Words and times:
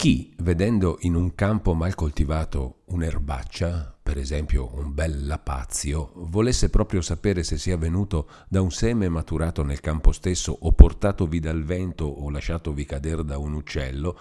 Chi, 0.00 0.32
vedendo 0.42 0.98
in 1.00 1.16
un 1.16 1.34
campo 1.34 1.74
mal 1.74 1.96
coltivato 1.96 2.82
un'erbaccia, 2.84 3.98
per 4.00 4.16
esempio 4.16 4.72
un 4.74 4.94
bel 4.94 5.26
lapazio, 5.26 6.12
volesse 6.14 6.70
proprio 6.70 7.00
sapere 7.00 7.42
se 7.42 7.58
sia 7.58 7.76
venuto 7.76 8.28
da 8.48 8.60
un 8.60 8.70
seme 8.70 9.08
maturato 9.08 9.64
nel 9.64 9.80
campo 9.80 10.12
stesso 10.12 10.56
o 10.56 10.70
portatovi 10.70 11.40
dal 11.40 11.64
vento 11.64 12.04
o 12.04 12.30
lasciatovi 12.30 12.84
cadere 12.84 13.24
da 13.24 13.38
un 13.38 13.54
uccello, 13.54 14.16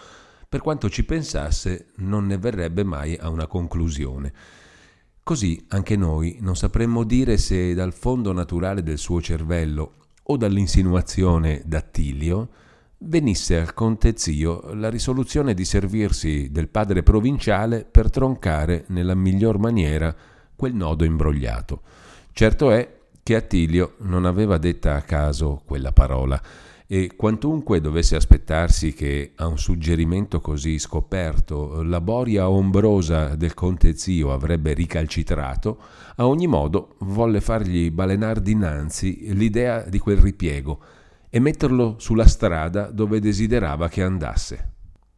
per 0.50 0.62
quanto 0.62 0.90
ci 0.90 1.05
pensasse 1.05 1.91
non 1.98 2.25
ne 2.25 2.39
verrebbe 2.39 2.84
mai 2.84 3.16
a 3.16 3.30
una 3.30 3.46
conclusione. 3.46 4.34
Così 5.21 5.64
anche 5.68 5.96
noi 5.96 6.39
non 6.41 6.55
sapremmo 6.55 7.04
dire 7.04 7.38
se 7.38 7.75
dal 7.75 7.94
fondo 7.94 8.34
naturale 8.34 8.82
del 8.82 8.98
suo 8.98 9.21
cervello 9.21 10.07
o 10.23 10.38
dall'insinuazione 10.38 11.62
d'Attilio 11.66 12.50
venisse 13.00 13.59
al 13.59 13.73
conte 13.73 14.14
zio 14.18 14.73
la 14.73 14.89
risoluzione 14.89 15.54
di 15.54 15.66
servirsi 15.66 16.50
del 16.52 16.68
padre 16.68 17.04
provinciale 17.04 17.86
per 17.89 18.10
troncare 18.10 18.86
nella 18.87 19.15
miglior 19.15 19.60
maniera 19.60 20.15
quel 20.56 20.73
nodo 20.73 21.06
imbrogliato. 21.06 21.82
Certo 22.32 22.71
è 22.71 22.96
che 23.21 23.36
Attilio 23.36 23.96
non 24.00 24.25
aveva 24.25 24.57
detta 24.57 24.96
a 24.96 25.01
caso 25.01 25.61
quella 25.65 25.92
parola 25.92 26.42
e 26.89 27.11
quantunque 27.18 27.82
dovesse 27.82 28.15
aspettarsi 28.15 28.93
che 28.93 29.34
a 29.36 29.45
un 29.45 29.57
suggerimento 29.57 30.39
così 30.39 30.79
scoperto 30.79 31.84
la 31.84 32.00
boria 32.00 32.50
ombrosa 32.50 33.36
del 33.36 33.53
conte 33.53 33.98
zio 33.98 34.31
avrebbe 34.31 34.73
ricalcitrato, 34.73 35.78
a 36.16 36.25
ogni 36.25 36.48
modo 36.48 36.95
volle 37.00 37.42
fargli 37.42 37.92
balenar 37.92 38.39
dinanzi 38.39 39.34
l'idea 39.34 39.81
di 39.81 40.00
quel 40.00 40.17
ripiego 40.17 40.80
e 41.30 41.39
metterlo 41.39 41.95
sulla 41.99 42.27
strada 42.27 42.89
dove 42.89 43.19
desiderava 43.19 43.89
che 43.89 44.03
andasse. 44.03 44.73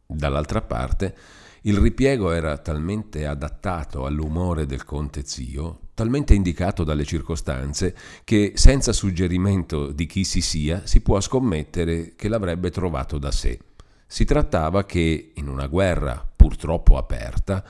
Dall'altra 0.06 0.60
parte, 0.60 1.14
il 1.62 1.76
ripiego 1.76 2.32
era 2.32 2.56
talmente 2.56 3.26
adattato 3.26 4.06
all'umore 4.06 4.66
del 4.66 4.84
conte 4.84 5.24
zio, 5.26 5.88
talmente 5.94 6.32
indicato 6.34 6.84
dalle 6.84 7.04
circostanze, 7.04 7.94
che 8.24 8.52
senza 8.54 8.92
suggerimento 8.92 9.92
di 9.92 10.06
chi 10.06 10.24
si 10.24 10.40
sia 10.40 10.86
si 10.86 11.00
può 11.00 11.20
scommettere 11.20 12.14
che 12.16 12.28
l'avrebbe 12.28 12.70
trovato 12.70 13.18
da 13.18 13.30
sé. 13.30 13.58
Si 14.06 14.24
trattava 14.24 14.84
che, 14.84 15.32
in 15.34 15.48
una 15.48 15.66
guerra 15.66 16.26
purtroppo 16.34 16.96
aperta, 16.96 17.62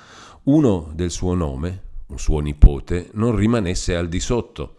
uno 0.44 0.90
del 0.94 1.10
suo 1.10 1.34
nome, 1.34 1.82
un 2.06 2.18
suo 2.18 2.38
nipote, 2.38 3.10
non 3.14 3.34
rimanesse 3.34 3.96
al 3.96 4.08
di 4.08 4.20
sotto, 4.20 4.76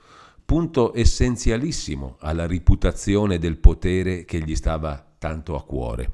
punto 0.51 0.93
essenzialissimo 0.93 2.17
alla 2.19 2.45
riputazione 2.45 3.39
del 3.39 3.55
potere 3.55 4.25
che 4.25 4.41
gli 4.41 4.53
stava 4.53 5.01
tanto 5.17 5.55
a 5.55 5.63
cuore. 5.63 6.11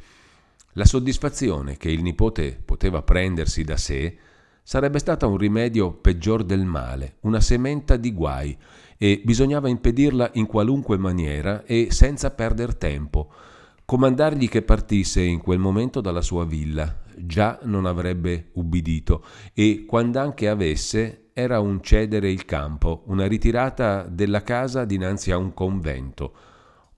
La 0.74 0.86
soddisfazione 0.86 1.76
che 1.76 1.90
il 1.90 2.04
nipote 2.04 2.62
poteva 2.64 3.02
prendersi 3.02 3.64
da 3.64 3.78
sé 3.78 4.16
sarebbe 4.62 5.00
stata 5.00 5.26
un 5.26 5.38
rimedio 5.38 5.92
peggior 5.92 6.44
del 6.44 6.66
male, 6.66 7.16
una 7.22 7.42
sementa 7.42 7.96
di 7.98 8.14
guai, 8.14 8.56
e 8.96 9.24
bisognava 9.26 9.70
impedirla 9.70 10.30
in 10.34 10.46
qualunque 10.46 11.00
maniera 11.00 11.64
e 11.64 11.88
senza 11.90 12.30
perder 12.30 12.76
tempo. 12.76 13.34
Comandargli 13.90 14.50
che 14.50 14.64
partisse 14.64 15.22
in 15.22 15.40
quel 15.40 15.60
momento 15.60 16.02
dalla 16.02 16.20
sua 16.20 16.44
villa, 16.44 17.04
già 17.16 17.58
non 17.64 17.86
avrebbe 17.86 18.50
ubbidito, 18.56 19.24
e 19.54 19.86
quand'anche 19.88 20.50
avesse, 20.50 21.30
era 21.32 21.62
un 21.62 21.82
cedere 21.82 22.30
il 22.30 22.44
campo, 22.44 23.04
una 23.06 23.28
ritirata 23.28 24.06
della 24.10 24.44
casa 24.44 24.84
dinanzi 24.84 25.32
a 25.32 25.38
un 25.38 25.54
convento. 25.54 26.34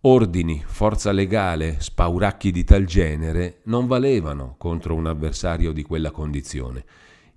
Ordini, 0.01 0.63
forza 0.65 1.11
legale, 1.11 1.75
spauracchi 1.79 2.49
di 2.49 2.63
tal 2.63 2.85
genere 2.85 3.59
non 3.65 3.85
valevano 3.85 4.55
contro 4.57 4.95
un 4.95 5.05
avversario 5.05 5.71
di 5.71 5.83
quella 5.83 6.09
condizione. 6.09 6.83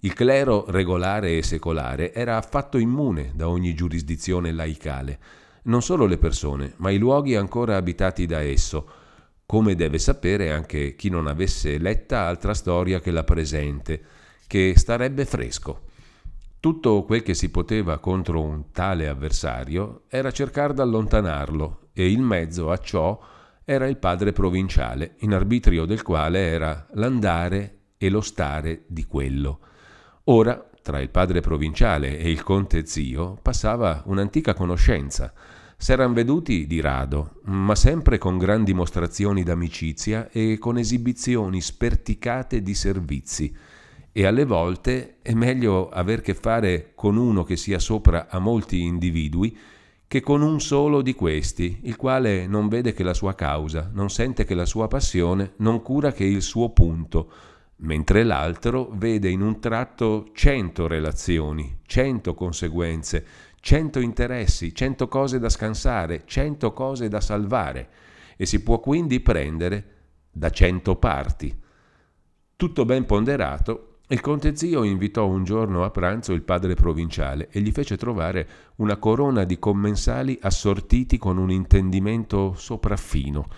Il 0.01 0.15
clero 0.15 0.65
regolare 0.69 1.37
e 1.37 1.43
secolare 1.43 2.15
era 2.15 2.39
affatto 2.39 2.79
immune 2.79 3.33
da 3.35 3.51
ogni 3.51 3.75
giurisdizione 3.75 4.51
laicale, 4.51 5.19
non 5.65 5.83
solo 5.83 6.07
le 6.07 6.17
persone, 6.17 6.73
ma 6.79 6.89
i 6.89 6.97
luoghi 6.97 7.35
ancora 7.37 7.77
abitati 7.77 8.25
da 8.25 8.41
esso, 8.41 9.01
come 9.53 9.75
deve 9.75 9.99
sapere 9.99 10.51
anche 10.51 10.97
chi 10.97 11.11
non 11.11 11.27
avesse 11.27 11.77
letta 11.77 12.21
altra 12.21 12.55
storia 12.55 13.01
che 13.01 13.11
la 13.11 13.23
presente, 13.23 14.03
che 14.47 14.73
starebbe 14.79 15.27
fresco. 15.27 15.89
Tutto 16.59 17.03
quel 17.03 17.23
che 17.23 17.35
si 17.35 17.51
poteva 17.51 17.99
contro 17.99 18.41
un 18.41 18.71
tale 18.71 19.09
avversario 19.09 20.05
era 20.09 20.31
cercare 20.31 20.73
d'allontanarlo 20.73 21.89
e 21.93 22.11
il 22.11 22.21
mezzo 22.21 22.71
a 22.71 22.79
ciò 22.79 23.21
era 23.63 23.87
il 23.87 23.99
padre 23.99 24.33
provinciale, 24.33 25.17
in 25.19 25.35
arbitrio 25.35 25.85
del 25.85 26.01
quale 26.01 26.47
era 26.47 26.87
l'andare 26.95 27.81
e 27.99 28.09
lo 28.09 28.23
stare 28.23 28.85
di 28.87 29.05
quello. 29.05 29.59
Ora, 30.25 30.67
tra 30.81 30.99
il 30.99 31.11
padre 31.11 31.43
provinciale 31.43 32.17
e 32.17 32.31
il 32.31 32.43
conte 32.43 32.87
zio 32.87 33.37
passava 33.43 34.03
un'antica 34.07 34.55
conoscenza. 34.55 35.31
S'eran 35.83 36.13
veduti 36.13 36.69
di 36.69 36.81
rado, 36.81 37.41
ma 37.47 37.75
sempre 37.75 38.17
con 38.17 38.39
gran 38.39 38.63
dimostrazioni 38.63 39.43
d'amicizia 39.43 40.29
e 40.31 40.57
con 40.61 40.79
esibizioni 40.79 41.61
sperticate 41.61 42.63
di 42.63 42.73
servizi. 42.73 43.53
E 44.13 44.25
alle 44.25 44.45
volte 44.45 45.17
è 45.23 45.35
meglio 45.35 45.89
aver 45.89 46.21
che 46.21 46.35
fare 46.35 46.93
con 46.95 47.17
uno 47.17 47.43
che 47.43 47.57
sia 47.57 47.81
sopra 47.81 48.29
a 48.31 48.39
molti 48.39 48.81
individui 48.81 49.59
che 50.07 50.21
con 50.21 50.43
un 50.43 50.61
solo 50.61 51.03
di 51.03 51.15
questi, 51.15 51.81
il 51.83 51.97
quale 51.97 52.47
non 52.47 52.69
vede 52.69 52.93
che 52.93 53.03
la 53.03 53.13
sua 53.13 53.35
causa, 53.35 53.91
non 53.93 54.09
sente 54.09 54.45
che 54.45 54.55
la 54.55 54.67
sua 54.67 54.87
passione, 54.87 55.55
non 55.57 55.83
cura 55.83 56.13
che 56.13 56.23
il 56.23 56.43
suo 56.43 56.71
punto, 56.71 57.29
mentre 57.79 58.23
l'altro 58.23 58.89
vede 58.95 59.29
in 59.31 59.41
un 59.41 59.59
tratto 59.59 60.29
cento 60.33 60.87
relazioni, 60.87 61.79
cento 61.87 62.35
conseguenze, 62.35 63.27
cento 63.63 64.01
interessi, 64.01 64.75
cento 64.75 65.07
cose 65.07 65.39
da 65.39 65.49
scansare, 65.49 66.25
cento 66.27 66.73
cose 66.73 67.07
da 67.07 67.21
salvare, 67.21 67.89
e 68.37 68.45
si 68.45 68.61
può 68.61 68.81
quindi 68.81 69.21
prendere 69.21 69.85
da 70.33 70.51
cento 70.51 70.97
parti. 70.97 71.57
Tutto 72.57 72.85
ben 72.85 73.07
ponderato 73.07 73.99
il 74.09 74.21
conte 74.21 74.57
zio 74.57 74.83
invitò 74.83 75.27
un 75.27 75.45
giorno 75.45 75.85
a 75.85 75.91
pranzo 75.91 76.33
il 76.33 76.43
padre 76.43 76.75
provinciale 76.75 77.49
e 77.51 77.61
gli 77.61 77.71
fece 77.71 77.97
trovare 77.97 78.49
una 78.77 78.97
corona 78.97 79.45
di 79.45 79.59
commensali 79.59 80.39
assortiti 80.43 81.17
con 81.17 81.39
un 81.39 81.51
intendimento 81.51 82.55
sopraffino. 82.55 83.49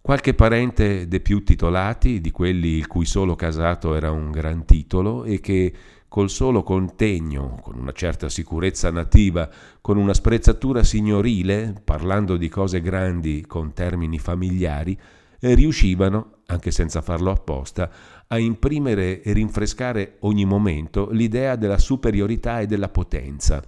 Qualche 0.00 0.34
parente 0.34 1.06
dei 1.06 1.20
più 1.20 1.44
titolati, 1.44 2.20
di 2.20 2.30
quelli 2.30 2.70
il 2.70 2.86
cui 2.86 3.04
solo 3.04 3.36
casato 3.36 3.94
era 3.94 4.10
un 4.10 4.30
gran 4.30 4.64
titolo 4.64 5.22
e 5.24 5.38
che 5.38 5.72
col 6.14 6.30
solo 6.30 6.62
contegno, 6.62 7.58
con 7.60 7.76
una 7.76 7.90
certa 7.90 8.28
sicurezza 8.28 8.88
nativa, 8.92 9.50
con 9.80 9.96
una 9.96 10.14
sprezzatura 10.14 10.84
signorile, 10.84 11.74
parlando 11.82 12.36
di 12.36 12.48
cose 12.48 12.80
grandi 12.80 13.44
con 13.48 13.72
termini 13.72 14.20
familiari, 14.20 14.96
riuscivano, 15.40 16.42
anche 16.46 16.70
senza 16.70 17.02
farlo 17.02 17.32
apposta, 17.32 17.90
a 18.28 18.38
imprimere 18.38 19.22
e 19.22 19.32
rinfrescare 19.32 20.18
ogni 20.20 20.44
momento 20.44 21.10
l'idea 21.10 21.56
della 21.56 21.78
superiorità 21.78 22.60
e 22.60 22.66
della 22.66 22.90
potenza. 22.90 23.60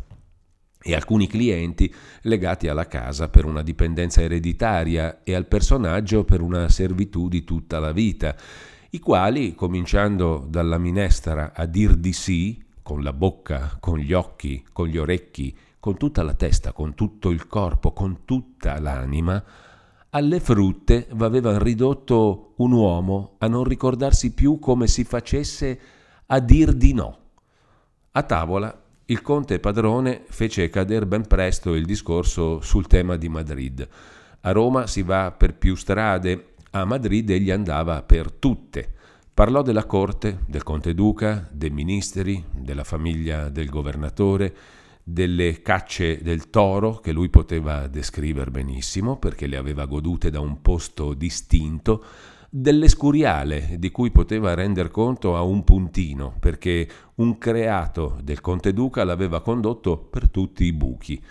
E 0.81 0.95
alcuni 0.95 1.27
clienti 1.27 1.93
legati 2.21 2.69
alla 2.69 2.87
casa 2.87 3.28
per 3.28 3.45
una 3.45 3.63
dipendenza 3.63 4.21
ereditaria 4.21 5.25
e 5.25 5.34
al 5.34 5.47
personaggio 5.47 6.23
per 6.23 6.43
una 6.43 6.69
servitù 6.69 7.27
di 7.27 7.43
tutta 7.43 7.81
la 7.81 7.91
vita, 7.91 8.37
i 8.97 8.99
quali, 8.99 9.55
cominciando 9.55 10.47
dalla 10.49 10.79
minestra 10.79 11.53
a 11.55 11.67
dir 11.67 11.97
di 11.97 12.12
sì, 12.12 12.65
con 12.83 13.03
la 13.03 13.12
bocca, 13.12 13.77
con 13.79 13.99
gli 13.99 14.12
occhi, 14.12 14.65
con 14.73 14.87
gli 14.87 14.97
orecchi, 14.97 15.55
con 15.79 15.97
tutta 15.99 16.23
la 16.23 16.33
testa, 16.33 16.73
con 16.73 16.95
tutto 16.95 17.31
il 17.31 17.47
corpo, 17.47 17.93
con 17.93 18.25
tutta 18.25 18.81
l'anima, 18.81 19.43
alle 20.11 20.41
frutte 20.41 21.09
avevano 21.19 21.59
ridotto 21.59 22.55
un 22.57 22.73
uomo 22.73 23.34
a 23.39 23.49
non 23.49 23.65
ricordarsi 23.65 24.33
più 24.33 24.59
come 24.59 24.87
si 24.87 25.05
facesse 25.05 25.78
a 26.27 26.41
dir 26.41 26.72
di 26.72 26.95
no. 26.95 27.19
A 28.13 28.22
tavola 28.22 28.83
il 29.07 29.21
conte 29.21 29.60
padrone 29.60 30.25
fece 30.27 30.71
cadere 30.71 31.07
ben 31.07 31.27
presto 31.27 31.75
il 31.75 31.84
discorso 31.84 32.63
sul 32.63 32.87
tema 32.87 33.16
di 33.16 33.28
Madrid. 33.28 33.87
A 34.41 34.53
Roma 34.53 34.87
si 34.87 35.03
va 35.03 35.33
per 35.33 35.54
più 35.54 35.75
strade, 35.75 36.54
a 36.81 36.84
Madrid 36.84 37.31
egli 37.31 37.51
andava 37.51 38.03
per 38.03 38.33
tutte. 38.33 38.93
Parlò 39.33 39.63
della 39.63 39.84
corte, 39.84 40.41
del 40.47 40.63
conte 40.63 40.95
duca, 40.95 41.49
dei 41.53 41.71
ministeri, 41.71 42.43
della 42.53 42.84
famiglia 42.84 43.49
del 43.49 43.69
governatore, 43.69 44.55
delle 45.03 45.63
cacce 45.63 46.23
del 46.23 46.51
toro 46.51 46.97
che 46.97 47.13
lui 47.13 47.28
poteva 47.28 47.87
descrivere 47.87 48.51
benissimo 48.51 49.19
perché 49.19 49.47
le 49.47 49.57
aveva 49.57 49.84
godute 49.84 50.31
da 50.31 50.41
un 50.41 50.61
posto 50.63 51.15
distinto, 51.15 52.05
dell'escuriale 52.49 53.77
di 53.79 53.91
cui 53.91 54.11
poteva 54.11 54.55
render 54.55 54.91
conto 54.91 55.37
a 55.37 55.43
un 55.43 55.65
puntino 55.65 56.34
perché 56.41 56.89
un 57.17 57.39
creato 57.39 58.19
del 58.22 58.41
conte 58.41 58.72
duca 58.72 59.05
l'aveva 59.05 59.43
condotto 59.43 59.99
per 59.99 60.31
tutti 60.31 60.65
i 60.65 60.72
buchi. 60.72 61.22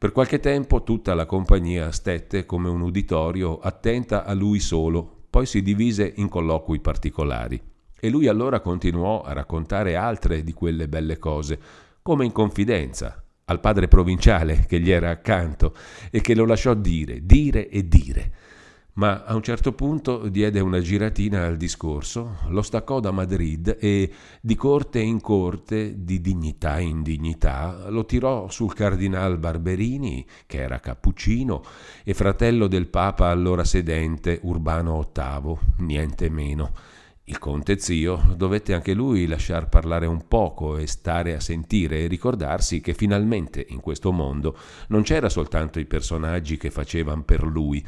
Per 0.00 0.12
qualche 0.12 0.40
tempo 0.40 0.82
tutta 0.82 1.12
la 1.12 1.26
compagnia 1.26 1.92
stette 1.92 2.46
come 2.46 2.70
un 2.70 2.80
uditorio 2.80 3.58
attenta 3.58 4.24
a 4.24 4.32
lui 4.32 4.58
solo, 4.58 5.24
poi 5.28 5.44
si 5.44 5.60
divise 5.60 6.14
in 6.16 6.30
colloqui 6.30 6.80
particolari. 6.80 7.60
E 8.00 8.08
lui 8.08 8.26
allora 8.26 8.60
continuò 8.60 9.20
a 9.20 9.34
raccontare 9.34 9.96
altre 9.96 10.42
di 10.42 10.54
quelle 10.54 10.88
belle 10.88 11.18
cose, 11.18 11.60
come 12.00 12.24
in 12.24 12.32
confidenza, 12.32 13.22
al 13.44 13.60
padre 13.60 13.88
provinciale 13.88 14.64
che 14.66 14.80
gli 14.80 14.90
era 14.90 15.10
accanto 15.10 15.74
e 16.10 16.22
che 16.22 16.34
lo 16.34 16.46
lasciò 16.46 16.72
dire, 16.72 17.26
dire 17.26 17.68
e 17.68 17.86
dire 17.86 18.32
ma 18.94 19.24
a 19.24 19.34
un 19.34 19.42
certo 19.42 19.72
punto 19.72 20.28
diede 20.28 20.60
una 20.60 20.80
giratina 20.80 21.46
al 21.46 21.56
discorso, 21.56 22.38
lo 22.48 22.62
staccò 22.62 23.00
da 23.00 23.10
Madrid 23.10 23.76
e 23.78 24.10
di 24.40 24.54
corte 24.56 24.98
in 24.98 25.20
corte, 25.20 26.04
di 26.04 26.20
dignità 26.20 26.78
in 26.78 27.02
dignità, 27.02 27.88
lo 27.88 28.04
tirò 28.04 28.48
sul 28.48 28.74
cardinal 28.74 29.38
Barberini, 29.38 30.26
che 30.46 30.58
era 30.58 30.80
cappuccino 30.80 31.62
e 32.04 32.14
fratello 32.14 32.66
del 32.66 32.88
papa 32.88 33.28
allora 33.28 33.64
sedente 33.64 34.40
Urbano 34.42 35.08
VIII, 35.14 35.58
niente 35.78 36.28
meno. 36.28 36.72
Il 37.30 37.38
conte 37.38 37.78
zio 37.78 38.20
dovette 38.36 38.74
anche 38.74 38.92
lui 38.92 39.28
lasciar 39.28 39.68
parlare 39.68 40.06
un 40.06 40.26
poco 40.26 40.76
e 40.76 40.88
stare 40.88 41.36
a 41.36 41.38
sentire 41.38 42.00
e 42.00 42.08
ricordarsi 42.08 42.80
che 42.80 42.92
finalmente 42.92 43.64
in 43.68 43.78
questo 43.78 44.10
mondo 44.10 44.58
non 44.88 45.02
c'era 45.02 45.28
soltanto 45.28 45.78
i 45.78 45.84
personaggi 45.84 46.56
che 46.56 46.72
facevano 46.72 47.22
per 47.22 47.44
lui, 47.44 47.86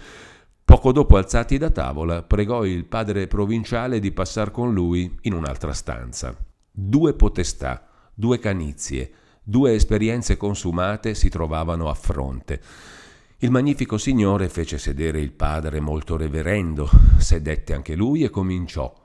Poco 0.64 0.92
dopo 0.92 1.16
alzati 1.16 1.58
da 1.58 1.70
tavola, 1.70 2.22
pregò 2.22 2.64
il 2.64 2.84
padre 2.84 3.26
provinciale 3.26 3.98
di 3.98 4.12
passar 4.12 4.50
con 4.50 4.72
lui 4.72 5.18
in 5.22 5.34
un'altra 5.34 5.72
stanza. 5.72 6.34
Due 6.70 7.14
potestà, 7.14 7.88
due 8.14 8.38
canizie, 8.38 9.12
due 9.42 9.74
esperienze 9.74 10.36
consumate 10.36 11.14
si 11.14 11.28
trovavano 11.28 11.88
a 11.88 11.94
fronte. 11.94 12.60
Il 13.38 13.50
magnifico 13.50 13.98
signore 13.98 14.48
fece 14.48 14.78
sedere 14.78 15.20
il 15.20 15.32
padre 15.32 15.80
molto 15.80 16.16
reverendo, 16.16 16.88
sedette 17.18 17.74
anche 17.74 17.96
lui 17.96 18.22
e 18.22 18.30
cominciò. 18.30 19.01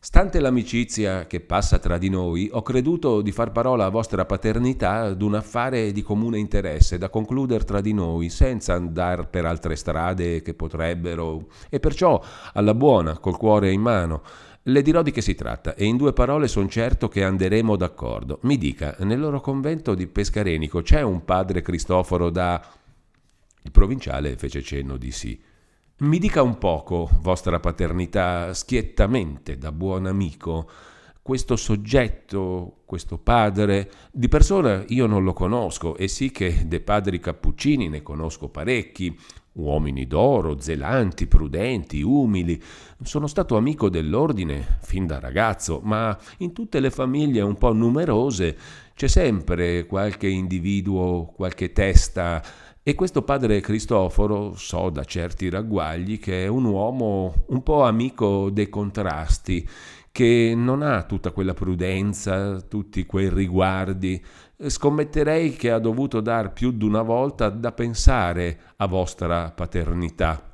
Stante 0.00 0.38
l'amicizia 0.38 1.26
che 1.26 1.40
passa 1.40 1.80
tra 1.80 1.98
di 1.98 2.08
noi, 2.08 2.48
ho 2.52 2.62
creduto 2.62 3.20
di 3.20 3.32
far 3.32 3.50
parola 3.50 3.86
a 3.86 3.90
vostra 3.90 4.24
paternità 4.24 5.12
d'un 5.12 5.34
affare 5.34 5.90
di 5.90 6.02
comune 6.02 6.38
interesse 6.38 6.98
da 6.98 7.08
concludere 7.08 7.64
tra 7.64 7.80
di 7.80 7.92
noi, 7.92 8.30
senza 8.30 8.74
andar 8.74 9.28
per 9.28 9.44
altre 9.44 9.74
strade 9.74 10.40
che 10.40 10.54
potrebbero, 10.54 11.48
e 11.68 11.80
perciò 11.80 12.22
alla 12.52 12.74
buona, 12.74 13.18
col 13.18 13.36
cuore 13.36 13.72
in 13.72 13.80
mano. 13.80 14.22
Le 14.62 14.82
dirò 14.82 15.02
di 15.02 15.10
che 15.10 15.20
si 15.20 15.34
tratta 15.34 15.74
e 15.74 15.86
in 15.86 15.96
due 15.96 16.12
parole 16.12 16.46
son 16.46 16.68
certo 16.68 17.08
che 17.08 17.24
anderemo 17.24 17.74
d'accordo. 17.74 18.38
Mi 18.42 18.56
dica, 18.56 18.94
nel 19.00 19.18
loro 19.18 19.40
convento 19.40 19.96
di 19.96 20.06
Pescarenico 20.06 20.80
c'è 20.80 21.02
un 21.02 21.24
padre 21.24 21.60
Cristoforo 21.60 22.30
da... 22.30 22.64
Il 23.62 23.72
provinciale 23.72 24.36
fece 24.36 24.62
cenno 24.62 24.96
di 24.96 25.10
sì. 25.10 25.47
Mi 26.00 26.20
dica 26.20 26.42
un 26.42 26.58
poco, 26.58 27.10
vostra 27.22 27.58
paternità, 27.58 28.54
schiettamente, 28.54 29.58
da 29.58 29.72
buon 29.72 30.06
amico, 30.06 30.70
questo 31.20 31.56
soggetto, 31.56 32.82
questo 32.84 33.18
padre, 33.18 33.90
di 34.12 34.28
persona 34.28 34.84
io 34.90 35.06
non 35.06 35.24
lo 35.24 35.32
conosco, 35.32 35.96
e 35.96 36.06
sì 36.06 36.30
che 36.30 36.68
dei 36.68 36.78
padri 36.78 37.18
cappuccini 37.18 37.88
ne 37.88 38.04
conosco 38.04 38.48
parecchi, 38.48 39.12
uomini 39.54 40.06
d'oro, 40.06 40.60
zelanti, 40.60 41.26
prudenti, 41.26 42.00
umili. 42.00 42.62
Sono 43.02 43.26
stato 43.26 43.56
amico 43.56 43.88
dell'ordine 43.88 44.78
fin 44.82 45.04
da 45.04 45.18
ragazzo, 45.18 45.80
ma 45.82 46.16
in 46.38 46.52
tutte 46.52 46.78
le 46.78 46.90
famiglie 46.90 47.40
un 47.40 47.56
po' 47.56 47.72
numerose 47.72 48.56
c'è 48.94 49.08
sempre 49.08 49.84
qualche 49.86 50.28
individuo, 50.28 51.24
qualche 51.34 51.72
testa 51.72 52.42
e 52.88 52.94
questo 52.94 53.20
padre 53.20 53.60
Cristoforo, 53.60 54.54
so 54.56 54.88
da 54.88 55.04
certi 55.04 55.50
ragguagli, 55.50 56.18
che 56.18 56.44
è 56.44 56.46
un 56.46 56.64
uomo 56.64 57.44
un 57.48 57.62
po' 57.62 57.84
amico 57.84 58.48
dei 58.48 58.70
contrasti, 58.70 59.68
che 60.10 60.54
non 60.56 60.80
ha 60.80 61.02
tutta 61.02 61.32
quella 61.32 61.52
prudenza, 61.52 62.62
tutti 62.62 63.04
quei 63.04 63.28
riguardi. 63.28 64.24
Scommetterei 64.56 65.52
che 65.52 65.70
ha 65.70 65.78
dovuto 65.78 66.22
dar 66.22 66.54
più 66.54 66.72
di 66.72 66.86
una 66.86 67.02
volta 67.02 67.50
da 67.50 67.72
pensare 67.72 68.58
a 68.76 68.86
vostra 68.86 69.50
paternità. 69.50 70.50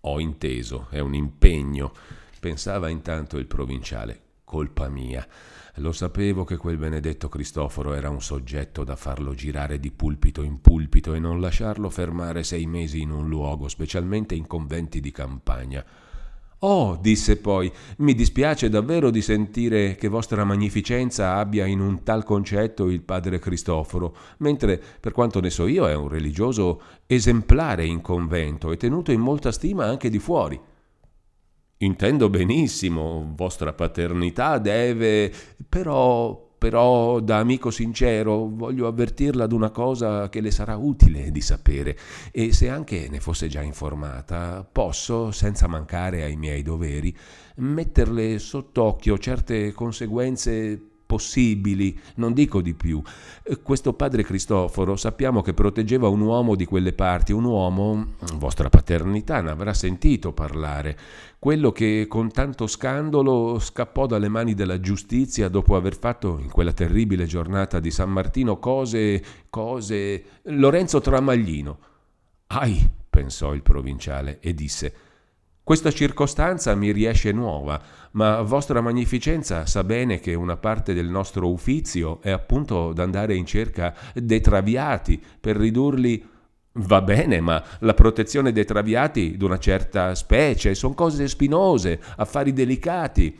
Ho 0.00 0.18
inteso, 0.18 0.88
è 0.90 0.98
un 0.98 1.14
impegno, 1.14 1.92
pensava 2.40 2.88
intanto 2.88 3.38
il 3.38 3.46
provinciale. 3.46 4.22
Colpa 4.42 4.88
mia. 4.88 5.24
Lo 5.80 5.92
sapevo 5.92 6.44
che 6.44 6.56
quel 6.56 6.78
benedetto 6.78 7.28
Cristoforo 7.28 7.92
era 7.92 8.08
un 8.08 8.22
soggetto 8.22 8.82
da 8.82 8.96
farlo 8.96 9.34
girare 9.34 9.78
di 9.78 9.90
pulpito 9.90 10.42
in 10.42 10.62
pulpito 10.62 11.12
e 11.12 11.18
non 11.18 11.38
lasciarlo 11.38 11.90
fermare 11.90 12.44
sei 12.44 12.64
mesi 12.64 13.02
in 13.02 13.10
un 13.10 13.28
luogo, 13.28 13.68
specialmente 13.68 14.34
in 14.34 14.46
conventi 14.46 15.00
di 15.00 15.10
campagna. 15.12 15.84
Oh, 16.60 16.96
disse 16.98 17.36
poi, 17.36 17.70
mi 17.98 18.14
dispiace 18.14 18.70
davvero 18.70 19.10
di 19.10 19.20
sentire 19.20 19.96
che 19.96 20.08
vostra 20.08 20.44
magnificenza 20.44 21.34
abbia 21.34 21.66
in 21.66 21.80
un 21.80 22.02
tal 22.02 22.24
concetto 22.24 22.88
il 22.88 23.02
padre 23.02 23.38
Cristoforo, 23.38 24.16
mentre, 24.38 24.82
per 24.98 25.12
quanto 25.12 25.40
ne 25.40 25.50
so 25.50 25.66
io, 25.66 25.86
è 25.86 25.94
un 25.94 26.08
religioso 26.08 26.80
esemplare 27.06 27.84
in 27.84 28.00
convento 28.00 28.72
e 28.72 28.78
tenuto 28.78 29.12
in 29.12 29.20
molta 29.20 29.52
stima 29.52 29.84
anche 29.84 30.08
di 30.08 30.18
fuori. 30.18 30.58
Intendo 31.78 32.30
benissimo, 32.30 33.34
vostra 33.36 33.74
paternità 33.74 34.56
deve, 34.56 35.30
però, 35.68 36.54
però, 36.56 37.20
da 37.20 37.36
amico 37.36 37.70
sincero, 37.70 38.48
voglio 38.48 38.86
avvertirla 38.86 39.44
ad 39.44 39.52
una 39.52 39.68
cosa 39.68 40.30
che 40.30 40.40
le 40.40 40.50
sarà 40.50 40.76
utile 40.76 41.30
di 41.30 41.42
sapere, 41.42 41.94
e 42.32 42.54
se 42.54 42.70
anche 42.70 43.08
ne 43.10 43.20
fosse 43.20 43.48
già 43.48 43.60
informata, 43.60 44.66
posso, 44.70 45.30
senza 45.32 45.66
mancare 45.66 46.22
ai 46.22 46.36
miei 46.36 46.62
doveri, 46.62 47.14
metterle 47.56 48.38
sott'occhio 48.38 49.18
certe 49.18 49.72
conseguenze 49.72 50.95
possibili, 51.06 51.98
non 52.16 52.32
dico 52.32 52.60
di 52.60 52.74
più. 52.74 53.00
Eh, 53.42 53.62
questo 53.62 53.94
padre 53.94 54.24
Cristoforo 54.24 54.96
sappiamo 54.96 55.40
che 55.40 55.54
proteggeva 55.54 56.08
un 56.08 56.20
uomo 56.20 56.56
di 56.56 56.64
quelle 56.64 56.92
parti, 56.92 57.32
un 57.32 57.44
uomo, 57.44 58.14
vostra 58.34 58.68
paternità 58.68 59.40
ne 59.40 59.50
avrà 59.50 59.72
sentito 59.72 60.32
parlare, 60.32 60.98
quello 61.38 61.70
che 61.70 62.06
con 62.08 62.30
tanto 62.30 62.66
scandalo 62.66 63.58
scappò 63.58 64.06
dalle 64.06 64.28
mani 64.28 64.54
della 64.54 64.80
giustizia 64.80 65.48
dopo 65.48 65.76
aver 65.76 65.96
fatto 65.96 66.38
in 66.40 66.50
quella 66.50 66.72
terribile 66.72 67.24
giornata 67.24 67.78
di 67.78 67.90
San 67.90 68.10
Martino 68.10 68.58
cose, 68.58 69.22
cose... 69.48 70.24
Lorenzo 70.48 71.00
Tramaglino. 71.00 71.78
Ai, 72.48 72.88
pensò 73.08 73.54
il 73.54 73.62
provinciale 73.62 74.38
e 74.40 74.54
disse, 74.54 74.94
questa 75.66 75.90
circostanza 75.90 76.76
mi 76.76 76.92
riesce 76.92 77.32
nuova, 77.32 77.82
ma 78.12 78.40
Vostra 78.42 78.80
Magnificenza 78.80 79.66
sa 79.66 79.82
bene 79.82 80.20
che 80.20 80.32
una 80.34 80.56
parte 80.56 80.94
del 80.94 81.08
nostro 81.08 81.50
uffizio 81.50 82.22
è 82.22 82.30
appunto 82.30 82.92
d'andare 82.92 83.34
in 83.34 83.44
cerca 83.46 83.92
dei 84.14 84.40
traviati 84.40 85.20
per 85.40 85.56
ridurli 85.56 86.24
Va 86.74 87.02
bene, 87.02 87.40
ma 87.40 87.60
la 87.80 87.94
protezione 87.94 88.52
dei 88.52 88.64
traviati 88.64 89.36
d'una 89.36 89.58
certa 89.58 90.14
specie 90.14 90.76
sono 90.76 90.94
cose 90.94 91.26
spinose, 91.26 92.00
affari 92.16 92.52
delicati. 92.52 93.36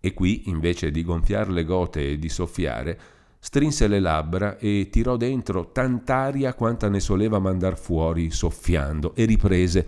E 0.00 0.14
qui, 0.14 0.44
invece 0.46 0.90
di 0.90 1.04
gonfiar 1.04 1.50
le 1.50 1.64
gote 1.64 2.12
e 2.12 2.18
di 2.18 2.30
soffiare, 2.30 2.98
strinse 3.38 3.88
le 3.88 4.00
labbra 4.00 4.56
e 4.56 4.88
tirò 4.90 5.16
dentro 5.18 5.70
tant'aria 5.70 6.54
quanta 6.54 6.88
ne 6.88 7.00
soleva 7.00 7.40
mandar 7.40 7.76
fuori 7.76 8.30
soffiando 8.30 9.14
e 9.16 9.24
riprese 9.26 9.86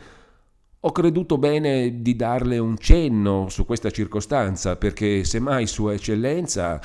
ho 0.86 0.92
creduto 0.92 1.38
bene 1.38 2.02
di 2.02 2.14
darle 2.14 2.58
un 2.58 2.76
cenno 2.76 3.48
su 3.48 3.64
questa 3.64 3.90
circostanza, 3.90 4.76
perché 4.76 5.24
se 5.24 5.38
mai 5.40 5.66
Sua 5.66 5.94
Eccellenza 5.94 6.78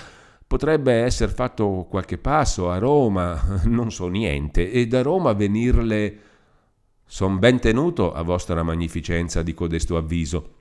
potrebbe 0.47 0.93
essere 0.93 1.33
fatto 1.33 1.85
qualche 1.89 2.17
passo 2.17 2.71
a 2.71 2.77
Roma, 2.77 3.59
non 3.65 3.91
so 3.91 4.07
niente, 4.07 4.71
e 4.71 4.87
da 4.87 5.01
Roma 5.01 5.33
venirle... 5.33 6.19
Son 7.11 7.39
ben 7.39 7.59
tenuto 7.59 8.13
a 8.13 8.21
vostra 8.21 8.61
magnificenza 8.61 9.41
di 9.41 9.55
codesto 9.55 9.97
avviso. 9.97 10.58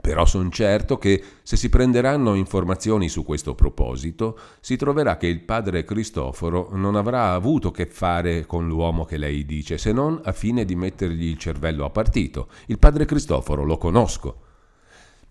Però 0.00 0.26
son 0.26 0.50
certo 0.50 0.96
che 0.98 1.22
se 1.42 1.56
si 1.56 1.68
prenderanno 1.68 2.34
informazioni 2.34 3.08
su 3.08 3.24
questo 3.24 3.54
proposito, 3.54 4.38
si 4.60 4.76
troverà 4.76 5.16
che 5.16 5.26
il 5.26 5.40
padre 5.40 5.84
Cristoforo 5.84 6.68
non 6.72 6.94
avrà 6.94 7.32
avuto 7.32 7.70
che 7.70 7.86
fare 7.86 8.46
con 8.46 8.68
l'uomo 8.68 9.04
che 9.04 9.16
lei 9.16 9.44
dice, 9.44 9.76
se 9.76 9.92
non 9.92 10.20
a 10.22 10.32
fine 10.32 10.64
di 10.64 10.76
mettergli 10.76 11.26
il 11.26 11.38
cervello 11.38 11.84
a 11.84 11.90
partito. 11.90 12.48
Il 12.66 12.78
padre 12.78 13.06
Cristoforo 13.06 13.64
lo 13.64 13.76
conosco. 13.78 14.42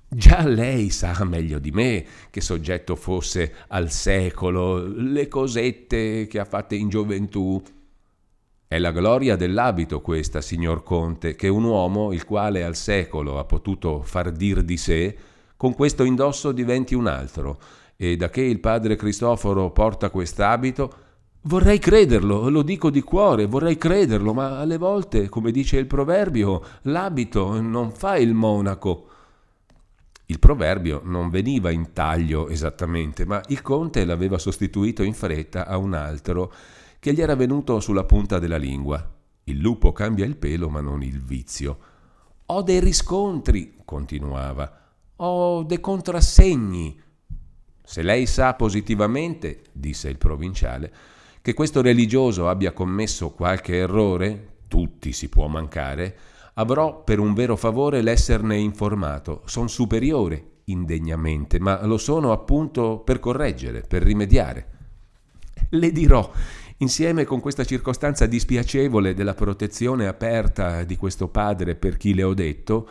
Già 0.10 0.46
lei 0.48 0.90
sa 0.90 1.24
meglio 1.26 1.60
di 1.60 1.72
me 1.72 2.06
che 2.30 2.42
soggetto 2.42 2.96
fosse 2.96 3.54
al 3.68 3.92
secolo, 3.92 4.86
le 4.86 5.28
cosette 5.28 6.28
che 6.28 6.40
ha 6.40 6.46
fatte 6.46 6.76
in 6.76 6.88
gioventù, 6.88 7.62
è 8.67 8.79
la 8.79 8.91
gloria 8.91 9.38
dell'abito 9.38 10.01
questa, 10.01 10.41
signor 10.41 10.83
Conte, 10.83 11.36
che 11.36 11.47
un 11.47 11.63
uomo, 11.63 12.12
il 12.12 12.25
quale 12.25 12.65
al 12.65 12.75
secolo 12.75 13.39
ha 13.39 13.45
potuto 13.45 14.01
far 14.01 14.31
dir 14.31 14.62
di 14.62 14.75
sé, 14.75 15.17
con 15.55 15.74
questo 15.74 16.03
indosso 16.03 16.51
diventi 16.51 16.93
un 16.93 17.07
altro, 17.07 17.59
e 17.95 18.17
da 18.17 18.29
che 18.29 18.41
il 18.41 18.59
padre 18.59 18.97
Cristoforo 18.97 19.71
porta 19.71 20.09
quest'abito, 20.09 20.93
vorrei 21.43 21.79
crederlo, 21.79 22.50
lo 22.50 22.62
dico 22.62 22.89
di 22.89 23.01
cuore, 23.01 23.45
vorrei 23.45 23.77
crederlo, 23.77 24.33
ma 24.33 24.59
alle 24.59 24.77
volte, 24.77 25.29
come 25.29 25.51
dice 25.51 25.77
il 25.77 25.88
proverbio, 25.88 26.62
l'abito 26.83 27.62
non 27.62 27.91
fa 27.91 28.17
il 28.17 28.33
monaco. 28.33 29.07
Il 30.25 30.39
proverbio 30.39 31.00
non 31.05 31.29
veniva 31.29 31.71
in 31.71 31.93
taglio 31.93 32.50
esattamente, 32.50 33.25
ma 33.25 33.41
il 33.47 33.62
conte 33.62 34.03
l'aveva 34.03 34.38
sostituito 34.38 35.03
in 35.03 35.13
fretta 35.13 35.65
a 35.65 35.77
un 35.77 35.93
altro 35.93 36.51
che 37.00 37.13
gli 37.13 37.22
era 37.22 37.36
venuto 37.36 37.80
sulla 37.80 38.04
punta 38.04 38.39
della 38.39 38.58
lingua. 38.58 39.16
Il 39.46 39.60
lupo 39.60 39.92
cambia 39.92 40.25
il 40.25 40.38
pelo 40.38 40.70
ma 40.70 40.82
non 40.82 41.04
il 41.04 41.22
vizio. 41.22 41.77
Ho 42.48 42.62
dei 42.62 42.80
riscontri, 42.80 43.75
continuava, 43.84 44.72
ho 45.18 45.63
dei 45.63 45.80
contrassegni. 45.80 47.00
Se 47.84 48.01
lei 48.01 48.25
sa 48.25 48.54
positivamente, 48.54 49.63
disse 49.72 50.10
il 50.10 50.18
provinciale, 50.18 50.94
che 51.42 51.54
questo 51.54 51.82
religioso 51.82 52.50
abbia 52.50 52.74
commesso 52.74 53.32
qualche 53.32 53.77
errore, 53.77 54.56
tutti 54.68 55.13
si 55.13 55.30
può 55.30 55.48
mancare, 55.48 56.18
avrò 56.56 57.04
per 57.04 57.20
un 57.20 57.34
vero 57.34 57.56
favore 57.56 58.01
l'esserne 58.01 58.58
informato. 58.58 59.44
Son 59.46 59.70
superiore, 59.70 60.62
indegnamente, 60.66 61.60
ma 61.60 61.86
lo 61.86 61.98
sono 61.98 62.32
appunto 62.32 63.00
per 63.00 63.20
correggere, 63.20 63.82
per 63.82 64.04
rimediare. 64.04 64.75
Le 65.70 65.92
dirò, 65.92 66.30
insieme 66.77 67.24
con 67.24 67.39
questa 67.39 67.63
circostanza 67.63 68.25
dispiacevole 68.25 69.13
della 69.13 69.34
protezione 69.34 70.07
aperta 70.07 70.84
di 70.84 70.96
questo 70.96 71.27
padre 71.27 71.75
per 71.75 71.98
chi 71.98 72.13
le 72.13 72.24
ho 72.24 72.34
detto, 72.34 72.88